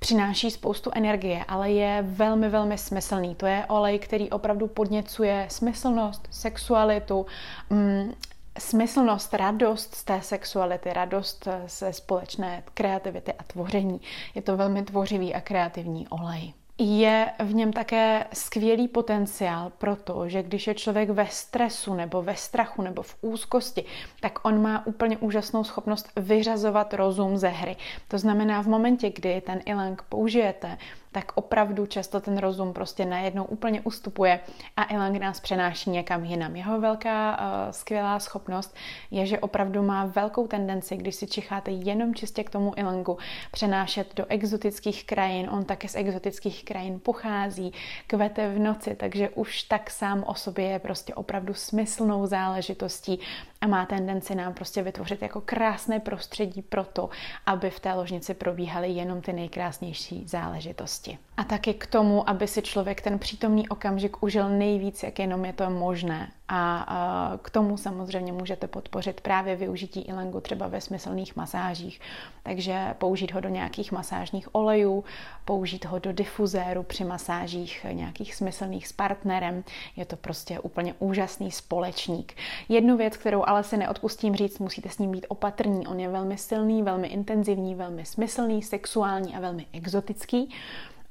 přináší 0.03 0.51
spoustu 0.51 0.91
energie, 0.93 1.45
ale 1.47 1.71
je 1.71 2.01
velmi, 2.01 2.49
velmi 2.49 2.77
smyslný. 2.77 3.35
To 3.35 3.45
je 3.45 3.65
olej, 3.69 3.99
který 3.99 4.29
opravdu 4.29 4.67
podněcuje 4.67 5.47
smyslnost, 5.49 6.27
sexualitu, 6.31 7.25
mm, 7.69 8.13
smyslnost, 8.59 9.33
radost 9.33 9.95
z 9.95 10.03
té 10.03 10.21
sexuality, 10.21 10.93
radost 10.93 11.47
ze 11.67 11.93
společné 11.93 12.63
kreativity 12.73 13.33
a 13.33 13.43
tvoření. 13.43 14.01
Je 14.35 14.41
to 14.41 14.57
velmi 14.57 14.83
tvořivý 14.83 15.33
a 15.33 15.41
kreativní 15.41 16.07
olej. 16.07 16.53
Je 16.77 17.31
v 17.39 17.53
něm 17.53 17.73
také 17.73 18.25
skvělý 18.33 18.87
potenciál 18.87 19.71
pro 19.77 19.95
to, 19.95 20.29
že 20.29 20.43
když 20.43 20.67
je 20.67 20.73
člověk 20.73 21.09
ve 21.09 21.27
stresu 21.27 21.93
nebo 21.93 22.21
ve 22.21 22.35
strachu 22.35 22.81
nebo 22.81 23.01
v 23.01 23.15
úzkosti, 23.21 23.85
tak 24.19 24.45
on 24.45 24.61
má 24.61 24.87
úplně 24.87 25.17
úžasnou 25.17 25.63
schopnost 25.63 26.09
vyřazovat 26.15 26.93
rozum 26.93 27.37
ze 27.37 27.47
hry. 27.47 27.75
To 28.07 28.17
znamená, 28.17 28.63
v 28.63 28.67
momentě, 28.67 29.09
kdy 29.09 29.41
ten 29.41 29.61
ilang 29.65 30.01
použijete, 30.01 30.77
tak 31.13 31.31
opravdu 31.35 31.85
často 31.85 32.19
ten 32.21 32.37
rozum 32.37 32.73
prostě 32.73 33.05
najednou 33.05 33.43
úplně 33.45 33.81
ustupuje 33.81 34.39
a 34.77 34.93
Elang 34.93 35.19
nás 35.19 35.39
přenáší 35.39 35.89
někam 35.89 36.25
jinam. 36.25 36.55
Jeho 36.55 36.81
velká 36.81 37.37
uh, 37.39 37.71
skvělá 37.71 38.19
schopnost 38.19 38.75
je, 39.11 39.25
že 39.25 39.39
opravdu 39.39 39.83
má 39.83 40.05
velkou 40.05 40.47
tendenci, 40.47 40.97
když 40.97 41.15
si 41.15 41.27
čicháte 41.27 41.71
jenom 41.71 42.15
čistě 42.15 42.43
k 42.43 42.49
tomu 42.49 42.79
Elangu, 42.79 43.17
přenášet 43.51 44.15
do 44.15 44.25
exotických 44.29 45.05
krajin. 45.05 45.49
On 45.49 45.65
také 45.65 45.87
z 45.87 45.95
exotických 45.95 46.65
krajin 46.65 46.99
pochází, 46.99 47.73
kvete 48.07 48.49
v 48.49 48.59
noci, 48.59 48.95
takže 48.95 49.29
už 49.29 49.63
tak 49.63 49.89
sám 49.89 50.23
o 50.27 50.35
sobě 50.35 50.65
je 50.65 50.79
prostě 50.79 51.13
opravdu 51.13 51.53
smyslnou 51.53 52.25
záležitostí 52.25 53.19
a 53.63 53.67
má 53.67 53.85
tendenci 53.85 54.35
nám 54.35 54.53
prostě 54.53 54.81
vytvořit 54.81 55.21
jako 55.21 55.41
krásné 55.41 55.99
prostředí 55.99 56.61
pro 56.61 56.83
to, 56.83 57.09
aby 57.45 57.69
v 57.69 57.79
té 57.79 57.93
ložnici 57.93 58.33
probíhaly 58.33 58.89
jenom 58.89 59.21
ty 59.21 59.33
nejkrásnější 59.33 60.23
záležitosti. 60.27 61.17
A 61.37 61.43
taky 61.43 61.73
k 61.73 61.87
tomu, 61.87 62.29
aby 62.29 62.47
si 62.47 62.61
člověk 62.61 63.01
ten 63.01 63.19
přítomný 63.19 63.69
okamžik 63.69 64.23
užil 64.23 64.49
nejvíc, 64.49 65.03
jak 65.03 65.19
jenom 65.19 65.45
je 65.45 65.53
to 65.53 65.69
možné. 65.69 66.31
A 66.47 67.37
k 67.41 67.49
tomu 67.49 67.77
samozřejmě 67.77 68.33
můžete 68.33 68.67
podpořit 68.67 69.21
právě 69.21 69.55
využití 69.55 70.01
ilangu 70.01 70.39
třeba 70.39 70.67
ve 70.67 70.81
smyslných 70.81 71.35
masážích. 71.35 72.01
Takže 72.43 72.95
použít 72.97 73.33
ho 73.33 73.39
do 73.39 73.49
nějakých 73.49 73.91
masážních 73.91 74.55
olejů, 74.55 75.03
použít 75.45 75.85
ho 75.85 75.99
do 75.99 76.13
difuzéru 76.13 76.83
při 76.83 77.03
masážích 77.03 77.85
nějakých 77.91 78.35
smyslných 78.35 78.87
s 78.87 78.91
partnerem. 78.91 79.63
Je 79.95 80.05
to 80.05 80.15
prostě 80.15 80.59
úplně 80.59 80.93
úžasný 80.99 81.51
společník. 81.51 82.33
Jednu 82.69 82.97
věc, 82.97 83.17
kterou 83.17 83.43
ale 83.45 83.63
si 83.63 83.77
neodpustím 83.77 84.35
říct, 84.35 84.59
musíte 84.59 84.89
s 84.89 84.97
ním 84.97 85.11
být 85.11 85.25
opatrní. 85.29 85.87
On 85.87 85.99
je 85.99 86.09
velmi 86.09 86.37
silný, 86.37 86.83
velmi 86.83 87.07
intenzivní, 87.07 87.75
velmi 87.75 88.05
smyslný, 88.05 88.61
sexuální 88.63 89.35
a 89.35 89.39
velmi 89.39 89.65
exotický 89.73 90.49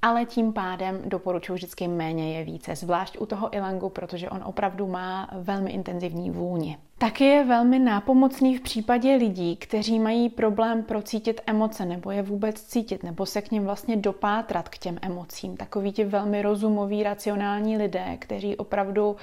ale 0.03 0.25
tím 0.25 0.53
pádem 0.53 1.03
doporučuji 1.05 1.55
vždycky 1.55 1.89
méně 1.89 2.39
je 2.39 2.45
více, 2.45 2.77
zvlášť 2.77 3.19
u 3.19 3.27
toho 3.27 3.57
ilangu, 3.57 3.89
protože 3.89 4.31
on 4.31 4.43
opravdu 4.45 4.87
má 4.87 5.29
velmi 5.33 5.71
intenzivní 5.71 6.31
vůni. 6.31 6.79
Taky 6.99 7.25
je 7.25 7.45
velmi 7.45 7.79
nápomocný 7.79 8.57
v 8.57 8.61
případě 8.61 9.15
lidí, 9.15 9.57
kteří 9.57 9.99
mají 9.99 10.29
problém 10.29 10.83
procítit 10.83 11.41
emoce 11.47 11.85
nebo 11.85 12.11
je 12.11 12.23
vůbec 12.23 12.63
cítit, 12.63 13.03
nebo 13.03 13.27
se 13.27 13.43
k 13.43 13.51
ním 13.51 13.65
vlastně 13.65 13.97
dopátrat 13.97 14.69
k 14.69 14.79
těm 14.79 14.99
emocím. 15.03 15.57
Takoví 15.57 15.93
ti 15.93 16.05
velmi 16.05 16.43
rozumoví, 16.43 17.03
racionální 17.03 17.77
lidé, 17.77 18.17
kteří 18.19 18.57
opravdu 18.57 19.17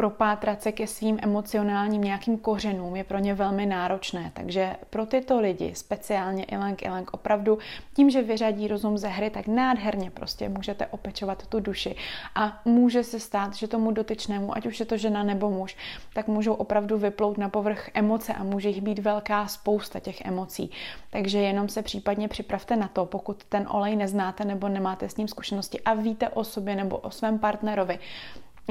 propátrat 0.00 0.62
se 0.62 0.72
ke 0.72 0.86
svým 0.86 1.18
emocionálním 1.22 2.02
nějakým 2.02 2.38
kořenům 2.38 2.96
je 2.96 3.04
pro 3.04 3.18
ně 3.18 3.34
velmi 3.34 3.66
náročné. 3.66 4.30
Takže 4.34 4.76
pro 4.90 5.06
tyto 5.06 5.40
lidi, 5.40 5.74
speciálně 5.74 6.44
Ilang 6.44 6.82
Ilang, 6.82 7.10
opravdu 7.12 7.58
tím, 7.94 8.10
že 8.10 8.22
vyřadí 8.22 8.68
rozum 8.68 8.98
ze 8.98 9.08
hry, 9.08 9.30
tak 9.30 9.46
nádherně 9.46 10.10
prostě 10.10 10.48
můžete 10.48 10.86
opečovat 10.86 11.46
tu 11.46 11.60
duši. 11.60 11.96
A 12.34 12.60
může 12.64 13.04
se 13.04 13.20
stát, 13.20 13.54
že 13.54 13.68
tomu 13.68 13.90
dotyčnému, 13.90 14.56
ať 14.56 14.66
už 14.66 14.80
je 14.80 14.86
to 14.86 14.96
žena 14.96 15.22
nebo 15.22 15.50
muž, 15.50 15.76
tak 16.14 16.28
můžou 16.28 16.54
opravdu 16.54 16.98
vyplout 16.98 17.38
na 17.38 17.48
povrch 17.48 17.90
emoce 17.94 18.34
a 18.34 18.44
může 18.44 18.68
jich 18.68 18.82
být 18.82 18.98
velká 18.98 19.46
spousta 19.46 20.00
těch 20.00 20.20
emocí. 20.20 20.70
Takže 21.10 21.38
jenom 21.38 21.68
se 21.68 21.82
případně 21.82 22.28
připravte 22.28 22.76
na 22.76 22.88
to, 22.88 23.06
pokud 23.06 23.44
ten 23.44 23.66
olej 23.70 23.96
neznáte 23.96 24.44
nebo 24.44 24.68
nemáte 24.68 25.08
s 25.08 25.16
ním 25.16 25.28
zkušenosti 25.28 25.80
a 25.80 25.94
víte 25.94 26.28
o 26.28 26.44
sobě 26.44 26.76
nebo 26.76 26.96
o 26.96 27.10
svém 27.10 27.38
partnerovi, 27.38 27.98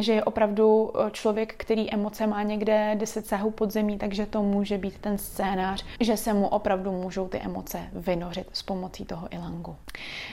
že 0.04 0.14
je 0.14 0.24
opravdu 0.24 0.92
eh, 0.96 1.12
člověk, 1.12 1.54
který 1.58 1.94
emoce 1.94 2.28
má 2.28 2.44
někde 2.44 2.96
10 2.96 3.28
sahů 3.28 3.52
pod 3.52 3.72
zemí, 3.72 3.98
takže 3.98 4.26
to 4.26 4.44
může 4.44 4.78
být 4.78 5.00
ten 5.00 5.18
scénář, 5.18 5.86
že 6.00 6.18
se 6.18 6.34
mu 6.34 6.48
opravdu 6.48 6.92
můžou 6.92 7.28
ty 7.28 7.38
emoce 7.38 7.80
vynořit 7.94 8.48
s 8.54 8.64
pomocí 8.64 9.06
toho 9.06 9.28
ilangu. 9.32 9.76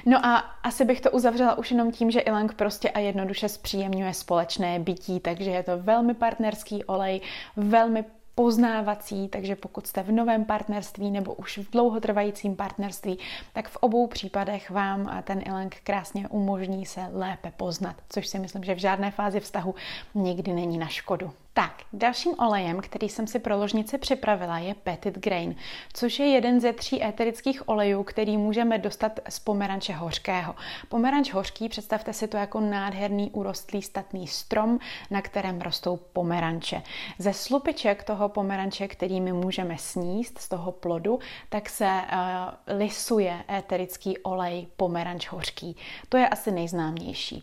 No 0.06 0.26
a 0.26 0.36
asi 0.38 0.84
bych 0.84 1.00
to 1.00 1.10
uzavřela 1.10 1.58
už 1.58 1.70
jenom 1.70 1.92
tím, 1.92 2.10
že 2.10 2.20
ilang 2.20 2.54
prostě 2.54 2.90
a 2.90 2.98
jednoduše 2.98 3.48
zpříjemňuje 3.48 4.14
společné 4.14 4.78
bytí, 4.78 5.20
takže 5.20 5.50
je 5.50 5.62
to 5.62 5.78
velmi 5.78 6.14
partnerský 6.14 6.84
olej, 6.84 7.20
velmi 7.56 8.04
poznávací, 8.36 9.28
takže 9.28 9.56
pokud 9.56 9.86
jste 9.86 10.02
v 10.02 10.12
novém 10.12 10.44
partnerství 10.44 11.10
nebo 11.10 11.34
už 11.34 11.58
v 11.58 11.70
dlouhotrvajícím 11.70 12.56
partnerství, 12.56 13.18
tak 13.52 13.68
v 13.68 13.76
obou 13.76 14.06
případech 14.06 14.70
vám 14.70 15.22
ten 15.24 15.42
ilang 15.46 15.76
krásně 15.84 16.28
umožní 16.28 16.86
se 16.86 17.00
lépe 17.12 17.52
poznat, 17.56 17.96
což 18.08 18.26
si 18.26 18.38
myslím, 18.38 18.64
že 18.64 18.74
v 18.74 18.78
žádné 18.78 19.10
fázi 19.10 19.40
vztahu 19.40 19.74
nikdy 20.14 20.52
není 20.52 20.78
na 20.78 20.86
škodu. 20.86 21.32
Tak, 21.58 21.82
dalším 21.92 22.34
olejem, 22.38 22.80
který 22.80 23.08
jsem 23.08 23.26
si 23.26 23.38
pro 23.38 23.56
ložnici 23.56 23.98
připravila, 23.98 24.58
je 24.58 24.74
Petit 24.74 25.18
Grain, 25.18 25.54
což 25.92 26.18
je 26.18 26.26
jeden 26.26 26.60
ze 26.60 26.72
tří 26.72 27.04
éterických 27.04 27.68
olejů, 27.68 28.02
který 28.04 28.36
můžeme 28.36 28.78
dostat 28.78 29.20
z 29.28 29.38
pomeranče 29.38 29.92
hořkého. 29.92 30.54
Pomeranč 30.88 31.32
hořký, 31.32 31.68
představte 31.68 32.12
si 32.12 32.28
to 32.28 32.36
jako 32.36 32.60
nádherný 32.60 33.30
urostlý 33.30 33.82
statný 33.82 34.26
strom, 34.26 34.78
na 35.10 35.22
kterém 35.22 35.60
rostou 35.60 35.96
pomeranče. 35.96 36.82
Ze 37.18 37.32
slupiček 37.32 38.04
toho 38.04 38.28
pomeranče, 38.28 38.88
který 38.88 39.20
my 39.20 39.32
můžeme 39.32 39.78
sníst 39.78 40.38
z 40.38 40.48
toho 40.48 40.72
plodu, 40.72 41.18
tak 41.48 41.68
se 41.68 41.84
uh, 41.86 42.78
lisuje 42.78 43.44
éterický 43.50 44.18
olej 44.18 44.66
pomeranč 44.76 45.28
hořký. 45.28 45.76
To 46.08 46.16
je 46.16 46.28
asi 46.28 46.50
nejznámější 46.50 47.42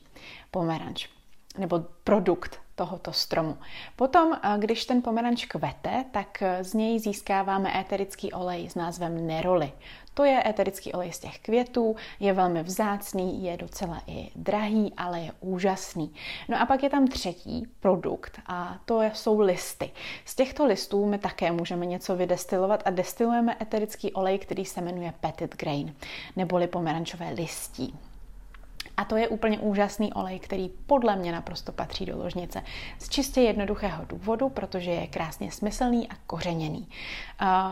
pomeranč 0.51 1.07
nebo 1.57 1.79
produkt 2.03 2.62
tohoto 2.75 3.13
stromu. 3.13 3.57
Potom, 3.95 4.33
když 4.57 4.85
ten 4.85 5.01
pomeranč 5.01 5.45
kvete, 5.45 6.05
tak 6.11 6.43
z 6.61 6.73
něj 6.73 6.99
získáváme 6.99 7.79
éterický 7.79 8.33
olej 8.33 8.69
s 8.69 8.75
názvem 8.75 9.27
neroli. 9.27 9.71
To 10.13 10.23
je 10.23 10.43
éterický 10.49 10.93
olej 10.93 11.11
z 11.11 11.19
těch 11.19 11.39
květů, 11.39 11.95
je 12.19 12.33
velmi 12.33 12.63
vzácný, 12.63 13.43
je 13.43 13.57
docela 13.57 14.01
i 14.07 14.29
drahý, 14.35 14.93
ale 14.97 15.19
je 15.19 15.31
úžasný. 15.39 16.13
No 16.49 16.61
a 16.61 16.65
pak 16.65 16.83
je 16.83 16.89
tam 16.89 17.07
třetí 17.07 17.67
produkt 17.79 18.39
a 18.47 18.77
to 18.85 19.01
jsou 19.01 19.39
listy. 19.39 19.91
Z 20.25 20.35
těchto 20.35 20.65
listů 20.65 21.05
my 21.05 21.17
také 21.17 21.51
můžeme 21.51 21.85
něco 21.85 22.15
vydestilovat 22.15 22.81
a 22.85 22.89
destilujeme 22.89 23.57
éterický 23.61 24.13
olej, 24.13 24.39
který 24.39 24.65
se 24.65 24.81
jmenuje 24.81 25.13
Petit 25.19 25.55
Grain, 25.55 25.95
neboli 26.35 26.67
pomerančové 26.67 27.29
listí. 27.29 27.95
A 28.97 29.05
to 29.05 29.17
je 29.17 29.27
úplně 29.27 29.59
úžasný 29.59 30.13
olej, 30.13 30.39
který 30.39 30.69
podle 30.85 31.15
mě 31.15 31.31
naprosto 31.31 31.71
patří 31.71 32.05
do 32.05 32.17
ložnice. 32.17 32.63
Z 32.99 33.09
čistě 33.09 33.41
jednoduchého 33.41 34.05
důvodu, 34.05 34.49
protože 34.49 34.91
je 34.91 35.07
krásně 35.07 35.51
smyslný 35.51 36.09
a 36.09 36.13
kořeněný. 36.27 36.87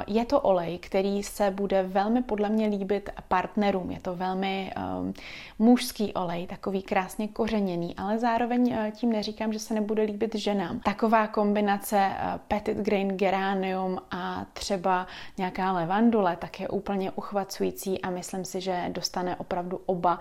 Je 0.07 0.25
to 0.25 0.41
olej, 0.41 0.79
který 0.79 1.23
se 1.23 1.51
bude 1.51 1.83
velmi 1.83 2.23
podle 2.23 2.49
mě 2.49 2.67
líbit 2.67 3.09
partnerům. 3.27 3.91
Je 3.91 3.99
to 3.99 4.15
velmi 4.15 4.71
um, 4.99 5.13
mužský 5.59 6.13
olej, 6.13 6.47
takový 6.47 6.81
krásně 6.81 7.27
kořeněný, 7.27 7.95
ale 7.95 8.19
zároveň 8.19 8.61
uh, 8.73 8.91
tím 8.91 9.11
neříkám, 9.11 9.53
že 9.53 9.59
se 9.59 9.73
nebude 9.73 10.03
líbit 10.03 10.35
ženám. 10.35 10.79
Taková 10.79 11.27
kombinace 11.27 12.09
uh, 12.09 12.39
Petit 12.47 12.77
Grain 12.77 13.07
Geranium 13.07 13.99
a 14.11 14.45
třeba 14.53 15.07
nějaká 15.37 15.71
levandule 15.71 16.35
tak 16.35 16.59
je 16.59 16.69
úplně 16.69 17.11
uchvacující 17.11 18.01
a 18.01 18.09
myslím 18.09 18.45
si, 18.45 18.61
že 18.61 18.85
dostane 18.89 19.35
opravdu 19.35 19.81
oba 19.85 20.19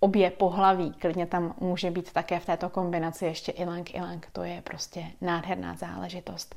obě 0.00 0.30
pohlaví. 0.30 0.92
Klidně 0.92 1.26
tam 1.26 1.54
může 1.60 1.90
být 1.90 2.12
také 2.12 2.40
v 2.40 2.46
této 2.46 2.68
kombinaci 2.68 3.24
ještě 3.24 3.52
ilang 3.52 3.94
ilang. 3.94 4.28
To 4.32 4.42
je 4.42 4.62
prostě 4.62 5.04
nádherná 5.20 5.74
záležitost. 5.74 6.54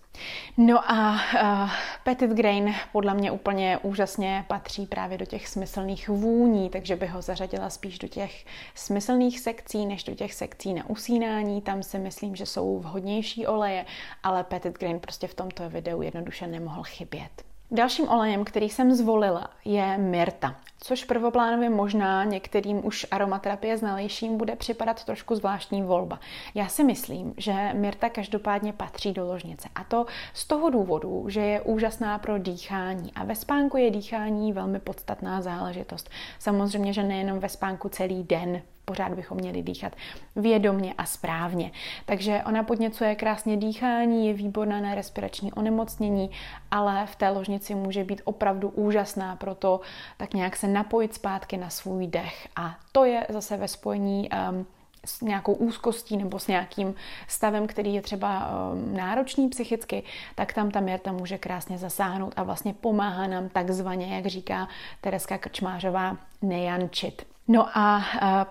No 0.57 0.91
a 0.91 1.11
uh, 1.13 1.69
Petit 2.03 2.31
Grain 2.31 2.75
podle 2.91 3.13
mě 3.13 3.31
úplně 3.31 3.77
úžasně 3.77 4.45
patří 4.47 4.85
právě 4.85 5.17
do 5.17 5.25
těch 5.25 5.47
smyslných 5.47 6.09
vůní, 6.09 6.69
takže 6.69 6.95
bych 6.95 7.11
ho 7.11 7.21
zařadila 7.21 7.69
spíš 7.69 7.99
do 7.99 8.07
těch 8.07 8.45
smyslných 8.75 9.39
sekcí, 9.39 9.85
než 9.85 10.03
do 10.03 10.15
těch 10.15 10.33
sekcí 10.33 10.73
na 10.73 10.89
usínání. 10.89 11.61
Tam 11.61 11.83
si 11.83 11.99
myslím, 11.99 12.35
že 12.35 12.45
jsou 12.45 12.79
vhodnější 12.79 13.47
oleje, 13.47 13.85
ale 14.23 14.43
Petit 14.43 14.79
Grain 14.79 14.99
prostě 14.99 15.27
v 15.27 15.33
tomto 15.33 15.69
videu 15.69 16.01
jednoduše 16.01 16.47
nemohl 16.47 16.83
chybět. 16.83 17.52
Dalším 17.73 18.09
olejem, 18.09 18.45
který 18.45 18.69
jsem 18.69 18.93
zvolila, 18.93 19.49
je 19.65 19.97
myrta, 19.97 20.55
což 20.79 21.03
prvoplánově 21.03 21.69
možná 21.69 22.23
některým 22.23 22.85
už 22.85 23.05
aromaterapie 23.11 23.77
znalejším 23.77 24.37
bude 24.37 24.55
připadat 24.55 25.03
trošku 25.03 25.35
zvláštní 25.35 25.81
volba. 25.83 26.19
Já 26.55 26.67
si 26.67 26.83
myslím, 26.83 27.33
že 27.37 27.53
myrta 27.73 28.09
každopádně 28.09 28.73
patří 28.73 29.13
do 29.13 29.25
ložnice 29.25 29.69
a 29.75 29.83
to 29.83 30.05
z 30.33 30.47
toho 30.47 30.69
důvodu, 30.69 31.25
že 31.29 31.41
je 31.41 31.61
úžasná 31.61 32.17
pro 32.17 32.37
dýchání 32.37 33.13
a 33.15 33.23
ve 33.23 33.35
spánku 33.35 33.77
je 33.77 33.91
dýchání 33.91 34.53
velmi 34.53 34.79
podstatná 34.79 35.41
záležitost. 35.41 36.09
Samozřejmě, 36.39 36.93
že 36.93 37.03
nejenom 37.03 37.39
ve 37.39 37.49
spánku 37.49 37.89
celý 37.89 38.23
den 38.23 38.61
pořád 38.85 39.13
bychom 39.13 39.37
měli 39.37 39.63
dýchat 39.63 39.95
vědomně 40.35 40.93
a 40.97 41.05
správně. 41.05 41.71
Takže 42.05 42.41
ona 42.45 42.63
podněcuje 42.63 43.15
krásně 43.15 43.57
dýchání, 43.57 44.27
je 44.27 44.33
výborná 44.33 44.79
na 44.79 44.95
respirační 44.95 45.53
onemocnění, 45.53 46.31
ale 46.71 47.05
v 47.05 47.15
té 47.15 47.29
ložnici 47.29 47.75
může 47.75 48.03
být 48.03 48.21
opravdu 48.23 48.69
úžasná, 48.69 49.35
proto 49.35 49.81
tak 50.17 50.33
nějak 50.33 50.55
se 50.55 50.67
napojit 50.67 51.13
zpátky 51.13 51.57
na 51.57 51.69
svůj 51.69 52.07
dech. 52.07 52.47
A 52.55 52.75
to 52.91 53.05
je 53.05 53.27
zase 53.29 53.57
ve 53.57 53.67
spojení 53.67 54.29
um, 54.49 54.65
s 55.05 55.21
nějakou 55.21 55.53
úzkostí 55.53 56.17
nebo 56.17 56.39
s 56.39 56.47
nějakým 56.47 56.95
stavem, 57.27 57.67
který 57.67 57.93
je 57.93 58.01
třeba 58.01 58.49
um, 58.49 58.95
náročný 58.95 59.49
psychicky, 59.49 60.03
tak 60.35 60.53
tam 60.53 60.71
ta 60.71 60.79
Mirta 60.79 61.11
může 61.11 61.37
krásně 61.37 61.77
zasáhnout 61.77 62.33
a 62.35 62.43
vlastně 62.43 62.73
pomáhá 62.73 63.27
nám 63.27 63.49
takzvaně, 63.49 64.15
jak 64.15 64.25
říká 64.25 64.67
Tereska 65.01 65.37
Krčmářová, 65.37 66.17
nejančit. 66.41 67.32
No 67.47 67.77
a 67.77 68.05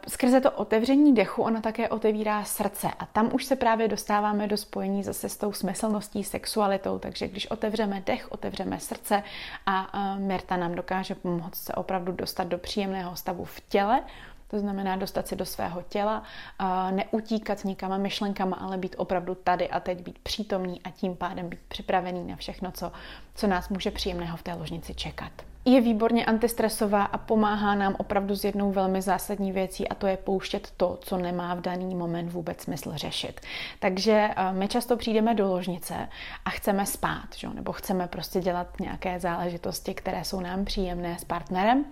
skrze 0.09 0.41
to 0.41 0.51
otevření 0.51 1.15
dechu 1.15 1.43
ona 1.43 1.61
také 1.61 1.89
otevírá 1.89 2.45
srdce 2.45 2.89
a 2.99 3.07
tam 3.07 3.35
už 3.35 3.45
se 3.45 3.57
právě 3.57 3.89
dostáváme 3.89 4.47
do 4.47 4.57
spojení 4.57 5.03
zase 5.03 5.29
s 5.29 5.37
tou 5.37 5.53
smyslností, 5.53 6.25
sexualitou, 6.25 6.99
takže 6.99 7.29
když 7.29 7.47
otevřeme 7.47 8.03
dech, 8.07 8.33
otevřeme 8.33 8.81
srdce 8.81 9.23
a 9.67 10.17
Mirta 10.19 10.57
nám 10.57 10.75
dokáže 10.75 11.15
pomoct 11.15 11.57
se 11.57 11.75
opravdu 11.75 12.13
dostat 12.13 12.45
do 12.45 12.59
příjemného 12.59 13.17
stavu 13.17 13.45
v 13.45 13.61
těle, 13.69 14.03
to 14.49 14.59
znamená 14.59 14.97
dostat 14.97 15.29
se 15.29 15.37
do 15.37 15.47
svého 15.47 15.83
těla, 15.83 16.23
neutíkat 16.91 17.65
nikam 17.65 18.03
myšlenkama, 18.03 18.57
ale 18.57 18.79
být 18.79 18.95
opravdu 18.99 19.35
tady 19.35 19.71
a 19.71 19.81
teď, 19.81 20.01
být 20.01 20.19
přítomný 20.19 20.83
a 20.83 20.91
tím 20.91 21.17
pádem 21.17 21.49
být 21.49 21.61
připravený 21.69 22.25
na 22.25 22.37
všechno, 22.37 22.73
co, 22.73 22.93
co 23.35 23.47
nás 23.47 23.69
může 23.69 23.91
příjemného 23.91 24.37
v 24.37 24.43
té 24.43 24.55
ložnici 24.55 24.95
čekat. 24.95 25.33
Je 25.65 25.81
výborně 25.81 26.25
antistresová 26.25 27.05
a 27.05 27.19
pomáhá 27.19 27.75
nám 27.75 27.95
opravdu 27.99 28.37
s 28.37 28.45
jednou 28.45 28.73
velmi 28.73 29.03
zásadní 29.03 29.53
věcí 29.53 29.89
a 29.89 29.95
to 29.95 30.07
je 30.07 30.17
pouštět 30.17 30.73
to, 30.77 30.99
co 31.01 31.17
nemá 31.17 31.55
v 31.55 31.61
daný 31.61 31.95
moment 31.95 32.29
vůbec 32.29 32.61
smysl 32.61 32.93
řešit. 32.95 33.41
Takže 33.79 34.31
eh, 34.37 34.53
my 34.53 34.69
často 34.69 34.97
přijdeme 34.97 35.35
do 35.35 35.49
ložnice 35.49 36.09
a 36.45 36.51
chceme 36.51 36.87
spát, 36.87 37.27
že? 37.37 37.49
nebo 37.49 37.73
chceme 37.73 38.09
prostě 38.09 38.41
dělat 38.41 38.81
nějaké 38.81 39.21
záležitosti, 39.21 39.95
které 39.95 40.25
jsou 40.25 40.41
nám 40.41 40.65
příjemné 40.65 41.19
s 41.19 41.25
partnerem 41.25 41.85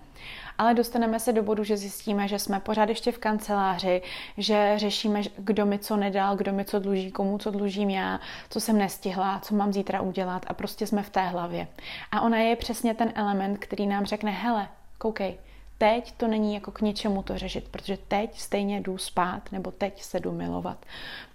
ale 0.58 0.74
dostaneme 0.74 1.20
se 1.20 1.32
do 1.32 1.42
bodu, 1.42 1.64
že 1.64 1.76
zjistíme, 1.76 2.28
že 2.28 2.38
jsme 2.38 2.60
pořád 2.60 2.88
ještě 2.88 3.12
v 3.12 3.18
kanceláři, 3.18 4.02
že 4.38 4.72
řešíme, 4.76 5.22
kdo 5.38 5.66
mi 5.66 5.78
co 5.78 5.96
nedal, 5.96 6.36
kdo 6.36 6.52
mi 6.52 6.64
co 6.64 6.78
dluží, 6.78 7.10
komu 7.10 7.38
co 7.38 7.50
dlužím 7.50 7.90
já, 7.90 8.20
co 8.50 8.60
jsem 8.60 8.78
nestihla, 8.78 9.38
co 9.38 9.54
mám 9.54 9.72
zítra 9.72 10.00
udělat 10.00 10.46
a 10.48 10.54
prostě 10.54 10.86
jsme 10.86 11.02
v 11.02 11.10
té 11.10 11.26
hlavě. 11.26 11.68
A 12.12 12.20
ona 12.20 12.38
je 12.38 12.56
přesně 12.56 12.94
ten 12.94 13.12
element, 13.14 13.58
který 13.58 13.86
nám 13.86 14.04
řekne, 14.04 14.30
hele, 14.30 14.68
koukej, 14.98 15.38
teď 15.78 16.12
to 16.12 16.26
není 16.26 16.54
jako 16.54 16.70
k 16.70 16.80
ničemu 16.80 17.22
to 17.22 17.38
řešit, 17.38 17.68
protože 17.68 17.98
teď 18.08 18.38
stejně 18.38 18.80
jdu 18.80 18.98
spát 18.98 19.52
nebo 19.52 19.70
teď 19.70 20.02
se 20.02 20.20
jdu 20.20 20.32
milovat. 20.32 20.86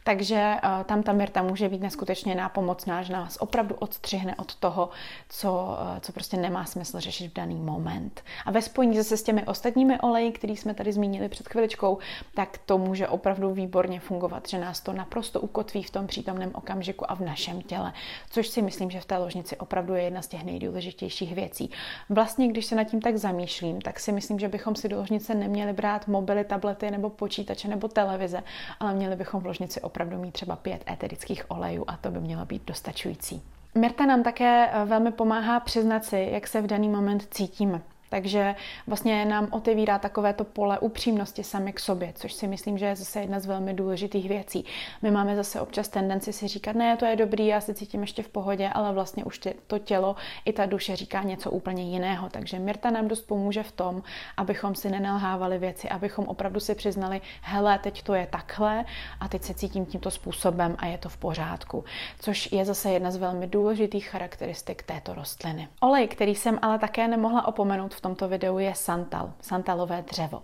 Takže 0.08 0.56
uh, 0.64 0.84
tam 0.84 1.04
ta 1.04 1.14
Mirta 1.14 1.42
může 1.42 1.70
být 1.70 1.82
neskutečně 1.82 2.36
nápomocná, 2.36 3.04
že 3.04 3.14
nás 3.14 3.38
opravdu 3.40 3.76
odstřihne 3.76 4.36
od 4.36 4.56
toho, 4.56 4.90
co, 5.30 5.78
uh, 5.82 6.00
co 6.00 6.12
prostě 6.12 6.38
nemá 6.38 6.66
smysl 6.66 7.00
řešit 7.00 7.28
v 7.28 7.34
daný 7.34 7.56
moment. 7.56 8.24
A 8.46 8.52
ve 8.52 8.62
spojení 8.62 8.98
zase 8.98 9.18
s 9.18 9.24
těmi 9.24 9.46
ostatními 9.46 10.00
oleji, 10.00 10.32
který 10.32 10.58
jsme 10.58 10.74
tady 10.74 10.94
zmínili 10.94 11.30
před 11.30 11.50
chviličkou, 11.50 11.98
tak 12.34 12.58
to 12.66 12.78
může 12.78 13.08
opravdu 13.08 13.54
výborně 13.54 14.00
fungovat, 14.00 14.50
že 14.50 14.60
nás 14.60 14.82
to 14.82 14.94
naprosto 14.94 15.42
ukotví 15.42 15.84
v 15.84 15.90
tom 15.92 16.08
přítomném 16.08 16.52
okamžiku 16.54 17.12
a 17.12 17.16
v 17.16 17.20
našem 17.22 17.62
těle, 17.62 17.94
což 18.30 18.48
si 18.48 18.62
myslím, 18.62 18.92
že 18.92 19.00
v 19.00 19.06
té 19.06 19.18
ložnici 19.18 19.58
opravdu 19.58 19.96
je 19.96 20.04
jedna 20.04 20.22
z 20.22 20.28
těch 20.28 20.44
nejdůležitějších 20.44 21.36
věcí. 21.36 21.72
Vlastně, 22.10 22.48
když 22.48 22.66
se 22.66 22.76
nad 22.76 22.84
tím 22.84 23.02
tak 23.02 23.18
zamýšlím, 23.18 23.82
tak 23.82 24.00
si 24.00 24.12
myslím, 24.12 24.40
že 24.40 24.50
bychom 24.50 24.76
si 24.76 24.90
do 24.90 24.98
ložnice 24.98 25.36
neměli 25.36 25.74
brát 25.74 26.08
mobily, 26.08 26.44
tablety 26.44 26.92
nebo 26.92 27.10
počítače 27.10 27.68
nebo 27.68 27.88
televize, 27.88 28.44
ale 28.80 28.94
měli 28.94 29.16
bychom 29.16 29.42
v 29.42 29.46
ložnici 29.46 29.82
mít 30.04 30.32
třeba 30.32 30.56
pět 30.56 30.84
eterických 30.90 31.52
olejů 31.52 31.84
a 31.88 31.98
to 31.98 32.12
by 32.12 32.20
mělo 32.20 32.46
být 32.46 32.66
dostačující. 32.66 33.42
Mirta 33.76 34.06
nám 34.06 34.24
také 34.24 34.70
eh, 34.72 34.86
velmi 34.86 35.12
pomáhá 35.12 35.60
přiznat 35.60 36.06
si, 36.06 36.30
jak 36.32 36.48
se 36.48 36.62
v 36.62 36.68
daný 36.68 36.90
moment 36.90 37.28
cítíme. 37.32 37.82
Takže 38.16 38.56
vlastně 38.88 39.26
nám 39.26 39.48
otevírá 39.52 40.00
takovéto 40.00 40.44
pole 40.44 40.80
upřímnosti 40.80 41.44
sami 41.44 41.74
k 41.74 41.80
sobě, 41.80 42.14
což 42.16 42.34
si 42.34 42.48
myslím, 42.48 42.78
že 42.78 42.86
je 42.86 42.96
zase 42.96 43.20
jedna 43.20 43.40
z 43.40 43.46
velmi 43.46 43.74
důležitých 43.74 44.30
věcí. 44.30 44.66
My 45.02 45.12
máme 45.12 45.36
zase 45.36 45.62
občas 45.62 45.88
tendenci 45.88 46.34
si 46.34 46.48
říkat, 46.48 46.76
ne, 46.76 46.98
to 46.98 47.06
je 47.06 47.16
dobrý, 47.16 47.48
já 47.48 47.62
se 47.62 47.74
cítím 47.74 48.02
ještě 48.02 48.24
v 48.24 48.28
pohodě, 48.28 48.70
ale 48.70 48.94
vlastně 48.94 49.24
už 49.24 49.40
to 49.68 49.80
tělo 49.80 50.16
i 50.46 50.54
ta 50.54 50.66
duše 50.66 50.96
říká 50.96 51.24
něco 51.24 51.52
úplně 51.52 51.84
jiného. 51.84 52.30
Takže 52.30 52.60
Mirta 52.60 52.90
nám 52.90 53.08
dost 53.08 53.22
pomůže 53.22 53.64
v 53.64 53.72
tom, 53.72 54.04
abychom 54.38 54.76
si 54.76 54.90
nenalhávali 54.90 55.58
věci, 55.58 55.90
abychom 55.90 56.26
opravdu 56.26 56.60
si 56.60 56.76
přiznali, 56.76 57.22
hele, 57.42 57.80
teď 57.80 58.04
to 58.04 58.14
je 58.14 58.28
takhle 58.28 58.86
a 59.20 59.28
teď 59.28 59.44
se 59.44 59.54
cítím 59.54 59.86
tímto 59.86 60.12
způsobem 60.12 60.76
a 60.78 60.86
je 60.86 60.98
to 60.98 61.10
v 61.10 61.18
pořádku. 61.18 61.84
Což 62.20 62.52
je 62.52 62.66
zase 62.66 62.90
jedna 62.90 63.12
z 63.12 63.18
velmi 63.18 63.48
důležitých 63.48 64.08
charakteristik 64.08 64.84
této 64.84 65.14
rostliny. 65.14 65.68
Olej, 65.80 66.08
který 66.08 66.36
jsem 66.36 66.60
ale 66.62 66.80
také 66.80 67.08
nemohla 67.08 67.48
opomenout 67.48 67.94
v 67.96 68.05
tomto 68.06 68.28
videu 68.28 68.58
je 68.58 68.76
santal, 68.76 69.34
santalové 69.42 70.02
dřevo. 70.02 70.42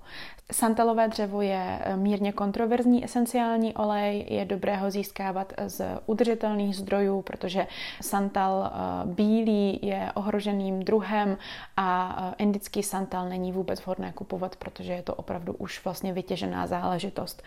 Santalové 0.51 1.07
dřevo 1.07 1.41
je 1.41 1.79
eh, 1.81 1.97
mírně 1.97 2.31
kontroverzní 2.31 3.05
esenciální 3.05 3.73
olej, 3.73 4.25
je 4.29 4.45
dobré 4.45 4.77
ho 4.77 4.91
získávat 4.91 5.53
z 5.67 5.85
udržitelných 6.05 6.75
zdrojů, 6.75 7.21
protože 7.21 7.67
santal 8.01 8.65
eh, 8.65 9.05
bílý 9.05 9.79
je 9.81 10.11
ohroženým 10.13 10.83
druhem 10.83 11.37
a 11.77 12.17
eh, 12.31 12.43
indický 12.43 12.83
santal 12.83 13.29
není 13.29 13.51
vůbec 13.51 13.85
vhodné 13.85 14.11
kupovat, 14.11 14.55
protože 14.55 14.93
je 14.93 15.01
to 15.01 15.15
opravdu 15.15 15.53
už 15.53 15.83
vlastně 15.83 16.13
vytěžená 16.13 16.67
záležitost. 16.67 17.43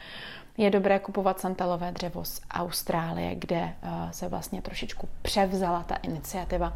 Je 0.57 0.71
dobré 0.71 0.99
kupovat 0.99 1.41
santalové 1.41 1.93
dřevo 1.93 2.25
z 2.25 2.41
Austrálie, 2.51 3.35
kde 3.35 3.75
se 4.11 4.29
vlastně 4.29 4.63
trošičku 4.63 5.09
převzala 5.23 5.83
ta 5.83 5.97
iniciativa 5.97 6.73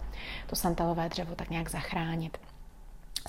to 0.47 0.57
santalové 0.57 1.09
dřevo 1.09 1.35
tak 1.35 1.51
nějak 1.51 1.71
zachránit. 1.71 2.39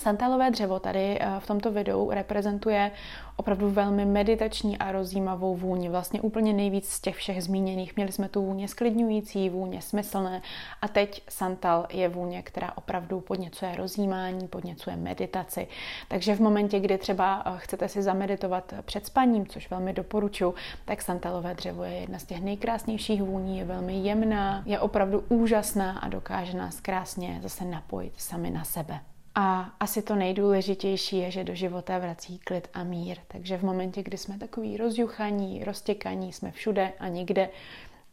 Santalové 0.00 0.50
dřevo 0.50 0.80
tady 0.80 1.18
eh, 1.20 1.26
v 1.38 1.46
tomto 1.46 1.72
videu 1.72 2.10
reprezentuje 2.10 2.90
opravdu 3.36 3.70
velmi 3.70 4.04
meditační 4.04 4.78
a 4.78 4.92
rozjímavou 4.92 5.56
vůni. 5.56 5.88
Vlastně 5.88 6.20
úplně 6.20 6.52
nejvíc 6.52 6.88
z 6.88 7.00
těch 7.00 7.16
všech 7.16 7.42
zmíněných. 7.42 7.96
Měli 7.96 8.12
jsme 8.12 8.28
tu 8.28 8.42
vůně 8.42 8.68
sklidňující, 8.68 9.50
vůně 9.50 9.82
smyslné 9.82 10.42
a 10.82 10.88
teď 10.88 11.22
santal 11.28 11.86
je 11.90 12.08
vůně, 12.08 12.42
která 12.42 12.72
opravdu 12.76 13.20
podněcuje 13.20 13.76
rozjímání, 13.76 14.48
podněcuje 14.48 14.96
meditaci. 14.96 15.68
Takže 16.08 16.34
v 16.34 16.40
momentě, 16.40 16.80
kdy 16.80 16.98
třeba 16.98 17.42
eh, 17.46 17.50
chcete 17.56 17.88
si 17.88 18.02
zameditovat 18.02 18.74
před 18.82 19.06
spaním, 19.06 19.46
což 19.46 19.70
velmi 19.70 19.92
doporučuji, 19.92 20.54
tak 20.84 21.02
santalové 21.02 21.54
dřevo 21.54 21.84
je 21.84 21.92
jedna 21.92 22.18
z 22.18 22.24
těch 22.24 22.40
nejkrásnějších 22.40 23.22
vůní, 23.22 23.58
je 23.58 23.64
velmi 23.64 23.98
jemná, 23.98 24.62
je 24.66 24.80
opravdu 24.80 25.24
úžasná 25.28 25.98
a 25.98 26.08
dokáže 26.08 26.56
nás 26.56 26.80
krásně 26.80 27.38
zase 27.42 27.64
napojit 27.64 28.12
sami 28.16 28.50
na 28.50 28.64
sebe. 28.64 29.00
A 29.34 29.70
asi 29.80 30.02
to 30.02 30.14
nejdůležitější 30.14 31.18
je, 31.18 31.30
že 31.30 31.44
do 31.44 31.54
života 31.54 31.98
vrací 31.98 32.38
klid 32.38 32.68
a 32.74 32.84
mír. 32.84 33.16
Takže 33.28 33.58
v 33.58 33.62
momentě, 33.62 34.02
kdy 34.02 34.18
jsme 34.18 34.38
takový 34.38 34.76
rozjuchaní, 34.76 35.64
roztěkaní, 35.64 36.32
jsme 36.32 36.50
všude 36.50 36.92
a 36.98 37.08
nikde, 37.08 37.48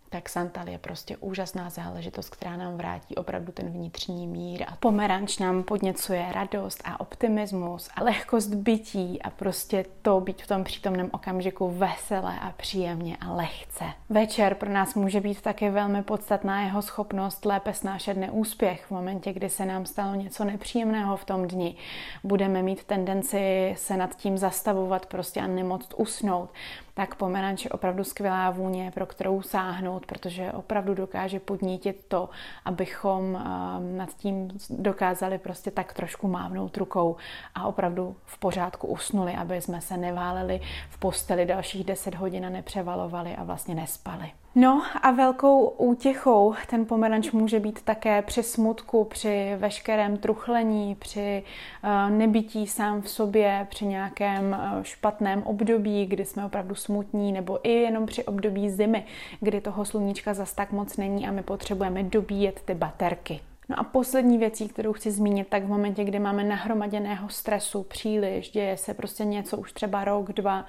tak 0.10 0.30
santal 0.30 0.70
je 0.70 0.78
prostě 0.78 1.18
úžasná 1.18 1.70
záležitost, 1.70 2.30
která 2.30 2.58
nám 2.58 2.78
vrátí 2.78 3.16
opravdu 3.16 3.52
ten 3.52 3.70
vnitřní 3.70 4.28
mír. 4.28 4.64
A 4.68 4.76
pomeranč 4.76 5.38
nám 5.38 5.64
podněcuje 5.64 6.26
radost 6.32 6.82
a 6.86 7.00
optimismus 7.00 7.90
a 7.96 8.04
lehkost 8.04 8.54
bytí 8.54 9.22
a 9.22 9.30
prostě 9.30 9.86
to 10.02 10.20
být 10.22 10.42
v 10.42 10.48
tom 10.48 10.64
přítomném 10.64 11.10
okamžiku 11.14 11.70
veselé 11.70 12.40
a 12.40 12.52
příjemně 12.52 13.18
a 13.22 13.34
lehce. 13.34 13.86
Večer 14.10 14.56
pro 14.56 14.70
nás 14.70 14.96
může 14.96 15.22
být 15.22 15.42
také 15.42 15.72
velmi 15.72 16.04
podstatná 16.04 16.62
jeho 16.62 16.82
schopnost 16.82 17.46
lépe 17.46 17.74
snášet 17.74 18.18
neúspěch. 18.18 18.86
V 18.86 18.92
momentě, 18.92 19.34
kdy 19.34 19.50
se 19.50 19.66
nám 19.66 19.86
stalo 19.86 20.16
něco 20.16 20.44
nepříjemného 20.44 21.18
v 21.18 21.26
tom 21.26 21.48
dni, 21.48 21.76
budeme 22.24 22.62
mít 22.62 22.84
tendenci 22.84 23.74
se 23.78 23.98
nad 23.98 24.16
tím 24.16 24.38
zastavovat 24.38 25.06
prostě 25.06 25.42
a 25.42 25.48
nemoct 25.48 25.94
usnout 25.98 26.50
tak 26.98 27.16
pomeranč 27.16 27.66
je 27.66 27.72
opravdu 27.72 28.04
skvělá 28.04 28.52
vůně, 28.52 28.92
pro 28.92 29.06
kterou 29.06 29.42
sáhnout, 29.42 30.06
protože 30.06 30.52
opravdu 30.52 30.94
dokáže 30.94 31.40
podnítit 31.40 32.06
to, 32.08 32.30
abychom 32.66 33.36
ehm, 33.36 33.98
nad 33.98 34.10
tím 34.14 34.50
dokázali 34.70 35.38
prostě 35.38 35.72
tak 35.72 35.94
trošku 35.94 36.28
mávnout 36.28 36.78
rukou 36.78 37.16
a 37.56 37.68
opravdu 37.68 38.16
v 38.26 38.38
pořádku 38.38 38.88
usnuli, 38.88 39.34
aby 39.34 39.62
jsme 39.62 39.82
se 39.82 39.98
neváleli 39.98 40.62
v 40.90 40.98
posteli 40.98 41.46
dalších 41.46 41.84
10 41.84 42.16
hodin 42.16 42.46
a 42.46 42.50
nepřevalovali 42.50 43.36
a 43.36 43.44
vlastně 43.44 43.76
nespali. 43.76 44.32
No 44.60 44.82
a 45.02 45.12
velkou 45.12 45.68
útěchou 45.68 46.54
ten 46.70 46.86
pomeranč 46.86 47.32
může 47.32 47.60
být 47.60 47.82
také 47.82 48.22
při 48.22 48.44
smutku, 48.44 49.04
při 49.04 49.56
veškerém 49.58 50.18
truchlení, 50.18 50.96
při 50.96 51.44
uh, 51.84 52.18
nebytí 52.18 52.68
sám 52.68 53.02
v 53.02 53.10
sobě, 53.10 53.68
při 53.70 53.86
nějakém 53.86 54.58
uh, 54.60 54.84
špatném 54.84 55.44
období, 55.44 56.06
kdy 56.06 56.26
jsme 56.26 56.46
opravdu 56.46 56.76
smutní, 56.76 57.32
nebo 57.32 57.60
i 57.64 57.72
jenom 57.72 58.06
při 58.06 58.24
období 58.24 58.70
zimy, 58.70 59.06
kdy 59.40 59.62
toho 59.62 59.86
sluníčka 59.86 60.34
zas 60.34 60.54
tak 60.54 60.72
moc 60.72 60.98
není 60.98 61.28
a 61.28 61.32
my 61.32 61.44
potřebujeme 61.44 62.04
dobíjet 62.04 62.62
ty 62.66 62.74
baterky. 62.74 63.40
No 63.70 63.80
a 63.80 63.84
poslední 63.84 64.38
věcí, 64.38 64.68
kterou 64.68 64.94
chci 64.94 65.12
zmínit, 65.12 65.48
tak 65.48 65.64
v 65.64 65.68
momentě, 65.68 66.04
kdy 66.04 66.20
máme 66.20 66.44
nahromaděného 66.44 67.30
stresu 67.30 67.84
příliš, 67.84 68.52
děje 68.52 68.78
se 68.78 68.94
prostě 68.94 69.26
něco 69.26 69.58
už 69.58 69.74
třeba 69.74 70.06
rok, 70.06 70.34
dva, 70.34 70.66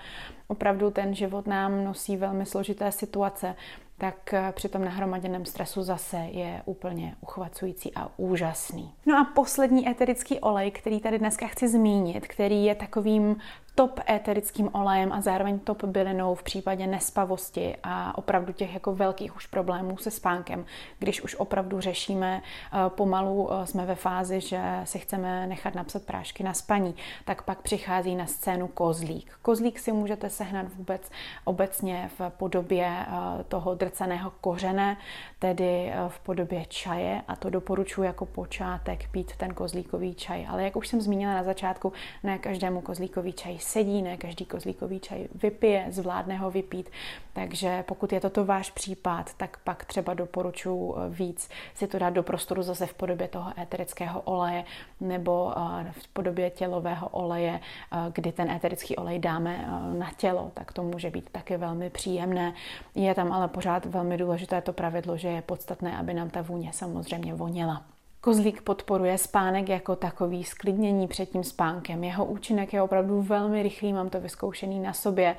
opravdu 0.49 0.91
ten 0.91 1.15
život 1.15 1.47
nám 1.47 1.85
nosí 1.85 2.17
velmi 2.17 2.47
složité 2.47 2.93
situace, 2.93 3.55
tak 3.99 4.35
eh, 4.35 4.53
při 4.53 4.69
tom 4.69 4.85
nahromaděném 4.85 5.45
stresu 5.45 5.83
zase 5.83 6.17
je 6.17 6.63
úplně 6.65 7.15
uchvacující 7.21 7.93
a 7.95 8.11
úžasný. 8.17 8.93
No 9.07 9.19
a 9.19 9.25
poslední 9.35 9.89
eterický 9.89 10.41
olej, 10.41 10.71
který 10.71 11.01
tady 11.01 11.19
dneska 11.19 11.47
chci 11.47 11.69
zmínit, 11.69 12.27
který 12.29 12.65
je 12.65 12.75
takovým 12.75 13.37
top 13.79 14.01
éterickým 14.11 14.71
olejem 14.73 15.13
a 15.13 15.21
zároveň 15.21 15.59
top 15.59 15.85
bylinou 15.85 16.35
v 16.35 16.43
případě 16.43 16.87
nespavosti 16.87 17.77
a 17.83 18.19
opravdu 18.19 18.53
těch 18.53 18.75
jako 18.75 18.95
velkých 18.95 19.37
už 19.37 19.47
problémů 19.47 19.97
se 19.97 20.11
spánkem, 20.11 20.65
když 20.99 21.23
už 21.23 21.35
opravdu 21.35 21.81
řešíme 21.81 22.43
eh, 22.43 22.79
pomalu, 22.89 23.49
eh, 23.53 23.67
jsme 23.67 23.87
ve 23.87 23.95
fázi, 23.95 24.41
že 24.41 24.61
si 24.85 24.99
chceme 24.99 25.47
nechat 25.47 25.75
napsat 25.75 26.03
prášky 26.03 26.43
na 26.45 26.55
spaní, 26.55 26.95
tak 27.25 27.43
pak 27.43 27.63
přichází 27.63 28.17
na 28.17 28.27
scénu 28.27 28.69
kozlík. 28.69 29.33
Kozlík 29.43 29.79
si 29.79 29.93
můžete 29.93 30.31
sehnat 30.31 30.67
vůbec 30.75 31.11
obecně 31.45 32.11
v 32.19 32.31
podobě 32.31 32.87
eh, 32.87 33.45
toho 33.45 33.75
drceného 33.75 34.33
kořene, 34.41 34.97
tedy 35.39 35.93
v 36.09 36.19
podobě 36.21 36.65
čaje 36.69 37.23
a 37.29 37.37
to 37.37 37.51
doporučuji 37.51 38.03
jako 38.03 38.27
počátek 38.27 39.09
pít 39.11 39.37
ten 39.37 39.55
kozlíkový 39.55 40.15
čaj. 40.15 40.47
Ale 40.51 40.65
jak 40.65 40.77
už 40.77 40.89
jsem 40.89 41.01
zmínila 41.01 41.35
na 41.35 41.43
začátku, 41.43 41.93
ne 42.23 42.39
každému 42.39 42.81
kozlíkový 42.81 43.33
čaj 43.33 43.59
sedí, 43.59 44.03
ne 44.03 44.17
každý 44.17 44.45
kozlíkový 44.45 45.01
čaj 45.01 45.29
vypije, 45.35 45.87
zvládne 45.89 46.37
ho 46.37 46.51
vypít, 46.51 46.91
takže 47.33 47.85
pokud 47.87 48.13
je 48.13 48.21
toto 48.21 48.45
váš 48.45 48.71
případ, 48.71 49.35
tak 49.37 49.59
pak 49.65 49.85
třeba 49.85 50.15
doporučuji 50.15 50.95
eh, 50.97 51.09
víc 51.09 51.49
si 51.75 51.87
to 51.87 51.99
dát 51.99 52.11
do 52.11 52.23
prostoru 52.23 52.63
zase 52.63 52.87
v 52.87 52.95
podobě 52.95 53.29
toho 53.29 53.53
éterického 53.61 54.21
oleje 54.21 54.65
nebo 55.01 55.53
eh, 55.57 55.93
v 55.93 56.09
podobě 56.09 56.51
tělového 56.51 57.09
oleje, 57.09 57.61
eh, 57.61 57.97
kdy 58.13 58.33
ten 58.33 58.51
éterický 58.51 58.97
olej 58.97 59.19
dáme 59.19 59.69
na 59.99 60.11
tělo, 60.17 60.51
tak 60.55 60.73
to 60.73 60.83
může 60.83 61.11
být 61.11 61.31
taky 61.31 61.57
velmi 61.57 61.91
příjemné. 61.91 62.55
Je 62.95 63.15
tam 63.15 63.33
ale 63.33 63.49
pořád 63.49 63.87
velmi 63.87 64.17
důležité 64.17 64.61
to 64.61 64.73
pravidlo, 64.73 65.17
že 65.17 65.28
je 65.31 65.43
podstatné, 65.43 65.99
aby 65.99 66.15
nám 66.15 66.31
ta 66.31 66.43
vůně 66.43 66.73
samozřejmě 66.73 67.35
voněla. 67.35 67.83
Kozlík 68.21 68.63
podporuje 68.63 69.19
spánek 69.19 69.69
jako 69.69 69.97
takový, 69.97 70.45
sklidnění 70.45 71.09
před 71.09 71.27
tím 71.27 71.45
spánkem. 71.45 72.05
Jeho 72.05 72.25
účinek 72.25 72.73
je 72.73 72.83
opravdu 72.83 73.23
velmi 73.23 73.63
rychlý, 73.63 73.93
mám 73.93 74.11
to 74.11 74.21
vyzkoušený 74.21 74.81
na 74.81 74.93
sobě. 74.93 75.37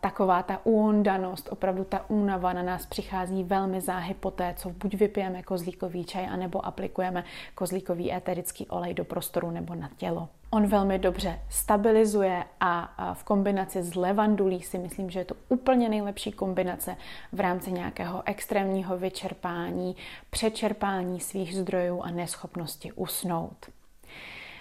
Taková 0.00 0.42
ta 0.42 0.60
uondanost, 0.64 1.48
opravdu 1.52 1.84
ta 1.84 2.10
únava 2.10 2.52
na 2.52 2.62
nás 2.62 2.86
přichází 2.86 3.44
velmi 3.44 3.80
záhy 3.80 4.14
po 4.14 4.30
té, 4.30 4.54
co 4.56 4.70
buď 4.70 4.94
vypijeme 4.94 5.42
kozlíkový 5.42 6.04
čaj, 6.04 6.26
anebo 6.26 6.66
aplikujeme 6.66 7.24
kozlíkový 7.54 8.12
eterický 8.12 8.66
olej 8.66 8.94
do 8.94 9.04
prostoru 9.04 9.50
nebo 9.50 9.74
na 9.74 9.90
tělo. 9.96 10.28
On 10.56 10.66
velmi 10.66 10.98
dobře 10.98 11.40
stabilizuje 11.50 12.44
a 12.60 12.94
v 13.14 13.24
kombinaci 13.24 13.82
s 13.82 13.94
levandulí 13.94 14.62
si 14.62 14.78
myslím, 14.78 15.10
že 15.10 15.18
je 15.18 15.24
to 15.24 15.34
úplně 15.48 15.88
nejlepší 15.88 16.32
kombinace 16.32 16.96
v 17.32 17.40
rámci 17.40 17.72
nějakého 17.72 18.22
extrémního 18.26 18.98
vyčerpání, 18.98 19.96
přečerpání 20.30 21.20
svých 21.20 21.56
zdrojů 21.56 22.00
a 22.00 22.10
neschopnosti 22.10 22.92
usnout. 22.92 23.66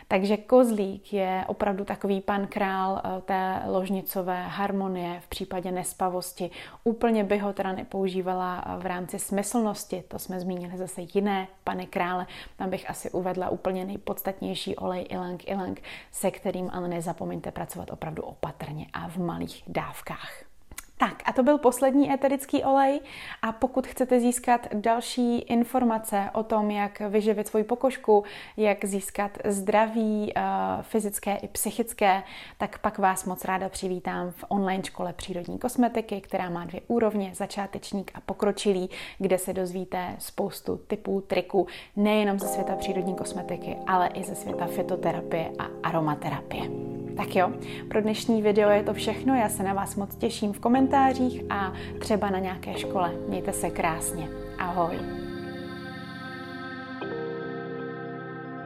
Takže 0.07 0.37
kozlík 0.37 1.13
je 1.13 1.43
opravdu 1.47 1.85
takový 1.85 2.21
pan 2.21 2.47
král 2.47 3.01
eh, 3.03 3.21
té 3.21 3.61
ložnicové 3.65 4.43
harmonie 4.43 5.19
v 5.19 5.27
případě 5.27 5.71
nespavosti. 5.71 6.51
Úplně 6.83 7.23
by 7.23 7.37
ho 7.37 7.53
teda 7.53 7.71
nepoužívala 7.71 8.63
eh, 8.65 8.79
v 8.79 8.85
rámci 8.85 9.19
smyslnosti, 9.19 10.03
to 10.07 10.19
jsme 10.19 10.39
zmínili 10.39 10.77
zase 10.77 11.01
jiné 11.13 11.47
pany 11.63 11.85
krále. 11.85 12.27
Tam 12.57 12.69
bych 12.69 12.89
asi 12.89 13.11
uvedla 13.11 13.49
úplně 13.49 13.85
nejpodstatnější 13.85 14.75
olej 14.75 15.05
ilang 15.09 15.47
ilang, 15.47 15.81
se 16.11 16.31
kterým 16.31 16.69
ale 16.73 16.87
nezapomeňte 16.87 17.51
pracovat 17.51 17.91
opravdu 17.91 18.23
opatrně 18.23 18.87
a 18.93 19.09
v 19.09 19.17
malých 19.17 19.63
dávkách. 19.67 20.54
Tak 20.97 21.23
a 21.25 21.33
to 21.33 21.43
byl 21.43 21.57
poslední 21.57 22.13
eterický 22.13 22.63
olej 22.63 22.99
a 23.41 23.51
pokud 23.51 23.87
chcete 23.87 24.19
získat 24.19 24.67
další 24.73 25.39
informace 25.39 26.29
o 26.33 26.43
tom, 26.43 26.71
jak 26.71 26.99
vyživit 26.99 27.47
svoji 27.47 27.63
pokožku, 27.63 28.23
jak 28.57 28.85
získat 28.85 29.31
zdraví 29.45 30.33
eh, 30.35 30.41
fyzické 30.81 31.35
i 31.35 31.47
psychické, 31.47 32.23
tak 32.57 32.79
pak 32.79 32.97
vás 32.97 33.25
moc 33.25 33.45
ráda 33.45 33.69
přivítám 33.69 34.31
v 34.31 34.45
online 34.47 34.83
škole 34.83 35.13
přírodní 35.13 35.59
kosmetiky, 35.59 36.21
která 36.21 36.49
má 36.49 36.65
dvě 36.65 36.81
úrovně, 36.87 37.31
začátečník 37.35 38.11
a 38.15 38.21
pokročilý, 38.21 38.89
kde 39.19 39.37
se 39.37 39.53
dozvíte 39.53 40.15
spoustu 40.19 40.77
typů, 40.87 41.21
triků, 41.21 41.67
nejenom 41.95 42.39
ze 42.39 42.47
světa 42.47 42.75
přírodní 42.75 43.15
kosmetiky, 43.15 43.77
ale 43.87 44.07
i 44.07 44.23
ze 44.23 44.35
světa 44.35 44.65
fitoterapie 44.65 45.51
a 45.59 45.67
aromaterapie. 45.83 47.04
Tak 47.17 47.35
jo, 47.35 47.51
pro 47.87 48.01
dnešní 48.01 48.41
video 48.41 48.69
je 48.69 48.83
to 48.83 48.93
všechno. 48.93 49.35
Já 49.35 49.49
se 49.49 49.63
na 49.63 49.73
vás 49.73 49.95
moc 49.95 50.15
těším 50.15 50.53
v 50.53 50.59
komentářích 50.59 51.41
a 51.49 51.73
třeba 51.99 52.29
na 52.29 52.39
nějaké 52.39 52.73
škole. 52.77 53.11
Mějte 53.27 53.53
se 53.53 53.69
krásně. 53.69 54.27
Ahoj. 54.59 54.95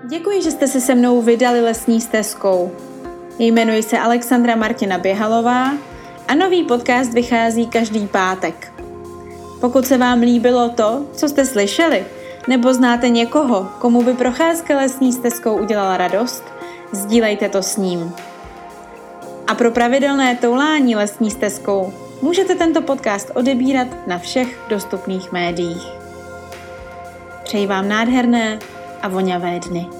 Děkuji, 0.10 0.42
že 0.42 0.52
jste 0.52 0.68
se 0.68 0.82
se 0.82 0.96
mnou 0.96 1.22
vydali 1.22 1.62
lesní 1.62 2.02
stezkou. 2.02 2.72
Jmenuji 3.40 3.84
se 3.84 4.00
Alexandra 4.00 4.56
Martina 4.56 4.98
Běhalová 4.98 5.74
a 6.28 6.36
nový 6.36 6.64
podcast 6.64 7.14
vychází 7.14 7.68
každý 7.68 8.08
pátek. 8.08 8.74
Pokud 9.62 9.88
se 9.88 9.98
vám 9.98 10.20
líbilo 10.20 10.70
to, 10.70 11.06
co 11.14 11.30
jste 11.30 11.46
slyšeli, 11.46 12.06
nebo 12.48 12.74
znáte 12.74 13.10
někoho, 13.10 13.68
komu 13.80 14.04
by 14.04 14.14
procházka 14.14 14.78
lesní 14.78 15.14
stezkou 15.14 15.58
udělala 15.58 15.98
radost, 15.98 16.44
sdílejte 16.92 17.50
to 17.50 17.64
s 17.64 17.78
ním. 17.78 18.14
A 19.50 19.56
pro 19.56 19.72
pravidelné 19.72 20.36
toulání 20.36 20.96
lesní 20.96 21.32
stezkou 21.32 21.94
můžete 22.22 22.56
tento 22.56 22.82
podcast 22.82 23.32
odebírat 23.34 24.08
na 24.08 24.18
všech 24.18 24.60
dostupných 24.70 25.32
médiích. 25.32 25.88
Přeji 27.44 27.68
vám 27.68 27.90
nádherné 27.90 28.60
a 29.02 29.08
voňavé 29.08 29.60
dny. 29.60 29.99